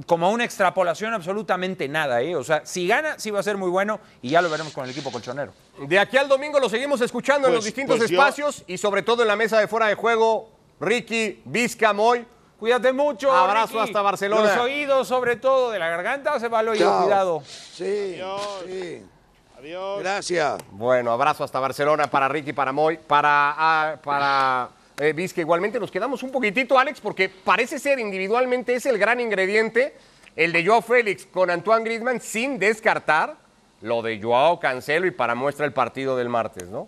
como 0.07 0.31
una 0.31 0.45
extrapolación 0.45 1.15
absolutamente 1.43 1.89
nada. 1.89 2.21
¿eh? 2.21 2.35
O 2.35 2.43
sea, 2.43 2.63
si 2.65 2.87
gana, 2.89 3.19
sí 3.19 3.31
va 3.31 3.41
a 3.41 3.43
ser 3.43 3.57
muy 3.57 3.71
bueno 3.71 4.01
y 4.23 4.31
ya 4.31 4.43
lo 4.43 4.51
veremos 4.51 4.73
con 4.73 4.85
el 4.85 4.91
equipo 4.91 5.11
colchonero. 5.13 5.53
De 5.87 5.99
aquí 5.99 6.17
al 6.17 6.29
domingo 6.29 6.59
lo 6.59 6.69
seguimos 6.69 7.01
escuchando 7.01 7.47
en 7.49 7.53
Pues- 7.53 7.59
los 7.59 7.65
distintos 7.65 7.97
pues 7.99 8.11
yo- 8.11 8.17
espacios 8.19 8.65
y 8.67 8.77
sobre 8.79 9.03
todo 9.03 9.23
en 9.23 9.29
la 9.29 9.37
mesa 9.37 9.59
de 9.61 9.69
fuera 9.69 9.87
de 9.87 9.95
juego. 9.95 10.51
Ricky, 10.81 11.43
Vizca, 11.45 11.93
Moy. 11.93 12.25
Cuídate 12.59 12.93
mucho. 12.93 13.31
Abrazo 13.33 13.75
Ricky. 13.75 13.85
hasta 13.85 14.03
Barcelona. 14.03 14.55
Los 14.57 14.65
oídos, 14.65 15.07
sobre 15.07 15.37
todo, 15.37 15.71
de 15.71 15.79
la 15.79 15.89
garganta, 15.89 16.39
se 16.41 16.49
va 16.49 16.59
al 16.61 16.69
oído, 16.69 17.03
cuidado. 17.03 17.43
Sí, 17.47 17.85
Adiós. 18.15 18.43
sí. 18.67 19.03
Adiós. 19.59 19.99
Gracias. 20.01 20.59
Bueno, 20.73 21.13
abrazo 21.13 21.45
hasta 21.45 21.61
Barcelona 21.61 22.09
para 22.11 22.29
Ricky, 22.29 22.53
para 22.53 22.73
Moy, 22.73 22.97
para, 22.97 23.55
ah, 23.57 23.97
para 24.03 24.71
eh, 24.99 25.13
Vizca. 25.13 25.41
Igualmente 25.41 25.79
nos 25.79 25.91
quedamos 25.91 26.23
un 26.25 26.31
poquitito, 26.33 26.77
Alex, 26.79 27.01
porque 27.01 27.29
parece 27.29 27.79
ser 27.79 27.99
individualmente 28.01 28.75
es 28.75 28.87
el 28.87 28.99
gran 28.99 29.21
ingrediente, 29.21 29.97
el 30.39 30.53
de 30.53 30.65
Joao 30.65 30.83
Félix 30.83 31.27
con 31.27 31.51
Antoine 31.51 31.85
Griezmann, 31.85 32.21
sin 32.21 32.61
descartar 32.61 33.35
lo 33.81 34.03
de 34.03 34.23
Joao 34.23 34.61
Cancelo 34.61 35.09
y 35.09 35.11
para 35.11 35.35
muestra 35.35 35.67
el 35.67 35.73
partido 35.73 36.17
del 36.17 36.29
martes, 36.29 36.69
¿no? 36.69 36.87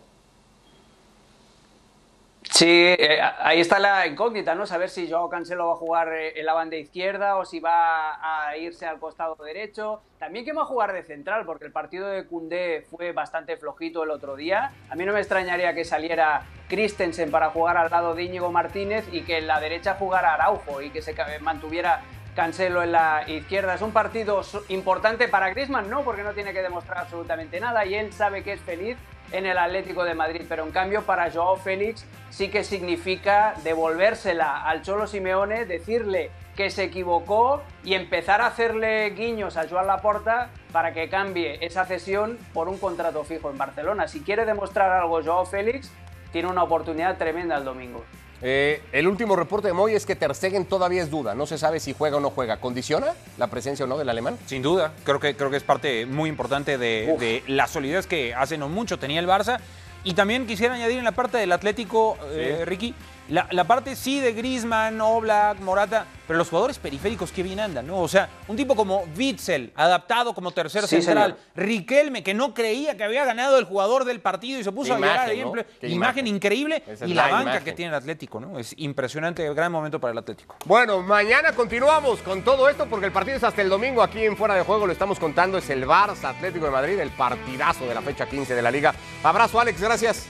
Sí, 2.42 2.68
eh, 2.68 3.20
ahí 3.40 3.60
está 3.60 3.80
la 3.80 4.06
incógnita, 4.06 4.54
¿no? 4.54 4.66
Saber 4.66 4.88
si 4.88 5.10
Joao 5.10 5.28
Cancelo 5.28 5.66
va 5.66 5.72
a 5.72 5.76
jugar 5.76 6.12
eh, 6.12 6.38
en 6.38 6.46
la 6.46 6.52
banda 6.52 6.76
izquierda 6.76 7.36
o 7.36 7.44
si 7.44 7.58
va 7.58 8.48
a 8.48 8.56
irse 8.56 8.86
al 8.86 9.00
costado 9.00 9.34
derecho. 9.44 10.00
También 10.20 10.44
que 10.44 10.52
va 10.52 10.62
a 10.62 10.66
jugar 10.66 10.92
de 10.92 11.02
central, 11.02 11.44
porque 11.44 11.64
el 11.64 11.72
partido 11.72 12.08
de 12.08 12.26
Cundé 12.26 12.86
fue 12.88 13.10
bastante 13.10 13.56
flojito 13.56 14.04
el 14.04 14.10
otro 14.10 14.36
día. 14.36 14.72
A 14.90 14.94
mí 14.94 15.04
no 15.04 15.12
me 15.12 15.18
extrañaría 15.18 15.74
que 15.74 15.84
saliera 15.84 16.46
Christensen 16.68 17.32
para 17.32 17.50
jugar 17.50 17.76
al 17.76 17.90
lado 17.90 18.14
de 18.14 18.22
Íñigo 18.22 18.52
Martínez 18.52 19.08
y 19.10 19.22
que 19.22 19.38
en 19.38 19.48
la 19.48 19.58
derecha 19.58 19.96
jugara 19.98 20.34
Araujo 20.34 20.82
y 20.82 20.90
que 20.90 21.02
se 21.02 21.14
mantuviera 21.40 22.02
Cancelo 22.40 22.82
en 22.82 22.92
la 22.92 23.24
izquierda. 23.28 23.74
Es 23.74 23.82
un 23.82 23.92
partido 23.92 24.40
importante 24.68 25.28
para 25.28 25.50
Griezmann, 25.50 25.90
no, 25.90 26.04
porque 26.04 26.22
no 26.22 26.32
tiene 26.32 26.54
que 26.54 26.62
demostrar 26.62 26.96
absolutamente 26.96 27.60
nada 27.60 27.84
y 27.84 27.94
él 27.94 28.14
sabe 28.14 28.42
que 28.42 28.54
es 28.54 28.60
feliz 28.62 28.96
en 29.30 29.44
el 29.44 29.58
Atlético 29.58 30.04
de 30.04 30.14
Madrid, 30.14 30.46
pero 30.48 30.64
en 30.64 30.70
cambio 30.70 31.02
para 31.02 31.30
Joao 31.30 31.56
Félix 31.56 32.06
sí 32.30 32.48
que 32.48 32.64
significa 32.64 33.52
devolvérsela 33.62 34.64
al 34.64 34.80
Cholo 34.80 35.06
Simeone, 35.06 35.66
decirle 35.66 36.30
que 36.56 36.70
se 36.70 36.84
equivocó 36.84 37.60
y 37.84 37.92
empezar 37.92 38.40
a 38.40 38.46
hacerle 38.46 39.10
guiños 39.10 39.58
a 39.58 39.68
Joan 39.68 39.86
Laporta 39.86 40.48
para 40.72 40.94
que 40.94 41.10
cambie 41.10 41.58
esa 41.60 41.84
cesión 41.84 42.38
por 42.54 42.70
un 42.70 42.78
contrato 42.78 43.22
fijo 43.22 43.50
en 43.50 43.58
Barcelona. 43.58 44.08
Si 44.08 44.22
quiere 44.22 44.46
demostrar 44.46 44.90
algo 44.90 45.22
Joao 45.22 45.44
Félix, 45.44 45.92
tiene 46.32 46.48
una 46.48 46.62
oportunidad 46.62 47.18
tremenda 47.18 47.58
el 47.58 47.66
domingo. 47.66 48.02
Eh, 48.42 48.80
el 48.92 49.06
último 49.06 49.36
reporte 49.36 49.68
de 49.68 49.74
Moy 49.74 49.94
es 49.94 50.06
que 50.06 50.16
Ter 50.16 50.34
Stegen 50.34 50.64
todavía 50.64 51.02
es 51.02 51.10
duda, 51.10 51.34
no 51.34 51.46
se 51.46 51.58
sabe 51.58 51.78
si 51.78 51.92
juega 51.92 52.16
o 52.16 52.20
no 52.20 52.30
juega. 52.30 52.58
¿Condiciona 52.58 53.14
la 53.38 53.48
presencia 53.48 53.84
o 53.84 53.88
no 53.88 53.98
del 53.98 54.08
alemán? 54.08 54.38
Sin 54.46 54.62
duda, 54.62 54.92
creo 55.04 55.20
que, 55.20 55.36
creo 55.36 55.50
que 55.50 55.56
es 55.56 55.62
parte 55.62 56.06
muy 56.06 56.30
importante 56.30 56.78
de 56.78 57.42
la 57.46 57.66
solidez 57.66 58.06
que 58.06 58.34
hace 58.34 58.56
no 58.56 58.68
mucho 58.68 58.98
tenía 58.98 59.20
el 59.20 59.26
Barça. 59.26 59.60
Y 60.02 60.14
también 60.14 60.46
quisiera 60.46 60.74
añadir 60.74 60.98
en 60.98 61.04
la 61.04 61.12
parte 61.12 61.36
del 61.36 61.52
Atlético, 61.52 62.16
eh, 62.30 62.62
Ricky, 62.64 62.94
la, 63.30 63.46
la 63.50 63.64
parte 63.64 63.96
sí 63.96 64.20
de 64.20 64.32
Griezmann, 64.32 65.00
Oblak, 65.00 65.60
Morata, 65.60 66.06
pero 66.26 66.38
los 66.38 66.48
jugadores 66.48 66.78
periféricos 66.78 67.32
que 67.32 67.42
bien 67.42 67.58
andan, 67.60 67.86
¿no? 67.86 67.98
O 68.00 68.08
sea, 68.08 68.28
un 68.46 68.56
tipo 68.56 68.76
como 68.76 69.04
Witzel, 69.16 69.72
adaptado 69.74 70.34
como 70.34 70.50
tercer 70.52 70.86
Sí, 70.86 71.02
central, 71.02 71.36
señor. 71.36 71.38
Riquelme, 71.56 72.22
que 72.22 72.34
no 72.34 72.54
creía 72.54 72.96
que 72.96 73.04
había 73.04 73.24
ganado 73.24 73.58
el 73.58 73.64
jugador 73.64 74.04
del 74.04 74.20
partido 74.20 74.60
y 74.60 74.64
se 74.64 74.70
puso 74.72 74.96
Qué 74.96 75.04
a 75.04 75.06
llorar 75.06 75.34
imagen, 75.34 75.52
¿no? 75.52 75.60
imagen 75.82 75.92
imagen. 75.92 76.26
increíble 76.26 76.82
Esa 76.86 77.06
y 77.06 77.14
la 77.14 77.26
la 77.26 77.32
banca 77.32 77.60
que 77.64 77.72
tiene 77.72 77.88
el 77.90 77.94
Atlético, 77.96 78.40
¿no? 78.40 78.58
Es 78.58 78.74
impresionante, 78.76 79.52
gran 79.54 79.72
momento 79.72 80.00
para 80.00 80.12
el 80.12 80.18
Atlético. 80.18 80.56
Bueno, 80.66 81.02
mañana 81.02 81.52
continuamos 81.52 82.20
con 82.20 82.42
todo 82.42 82.68
esto 82.68 82.86
porque 82.86 83.06
el 83.06 83.12
partido 83.12 83.36
es 83.36 83.44
hasta 83.44 83.62
el 83.62 83.68
domingo 83.68 84.02
aquí 84.02 84.24
en 84.24 84.36
Fuera 84.36 84.54
de 84.54 84.62
Juego. 84.62 84.86
Lo 84.86 84.92
estamos 84.92 85.18
contando. 85.18 85.58
Es 85.58 85.70
el 85.70 85.86
Barça 85.86 86.24
Atlético 86.30 86.66
de 86.66 86.70
Madrid, 86.70 86.98
el 86.98 87.10
partidazo 87.10 87.86
de 87.86 87.94
la 87.94 88.02
fecha 88.02 88.26
15 88.26 88.54
de 88.54 88.62
la 88.62 88.70
Liga. 88.70 88.94
Abrazo, 89.22 89.60
Alex. 89.60 89.80
Gracias. 89.80 90.26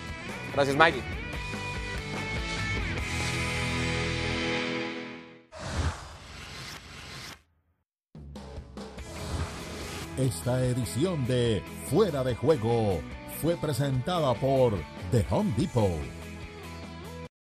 Gracias, 0.54 0.76
Mike. 0.76 1.19
Esta 10.20 10.62
edición 10.62 11.26
de 11.26 11.62
Fuera 11.86 12.22
de 12.22 12.34
Juego 12.34 13.00
fue 13.40 13.56
presentada 13.56 14.34
por 14.34 14.74
The 15.12 15.24
Home 15.30 15.54
Depot. 15.56 16.19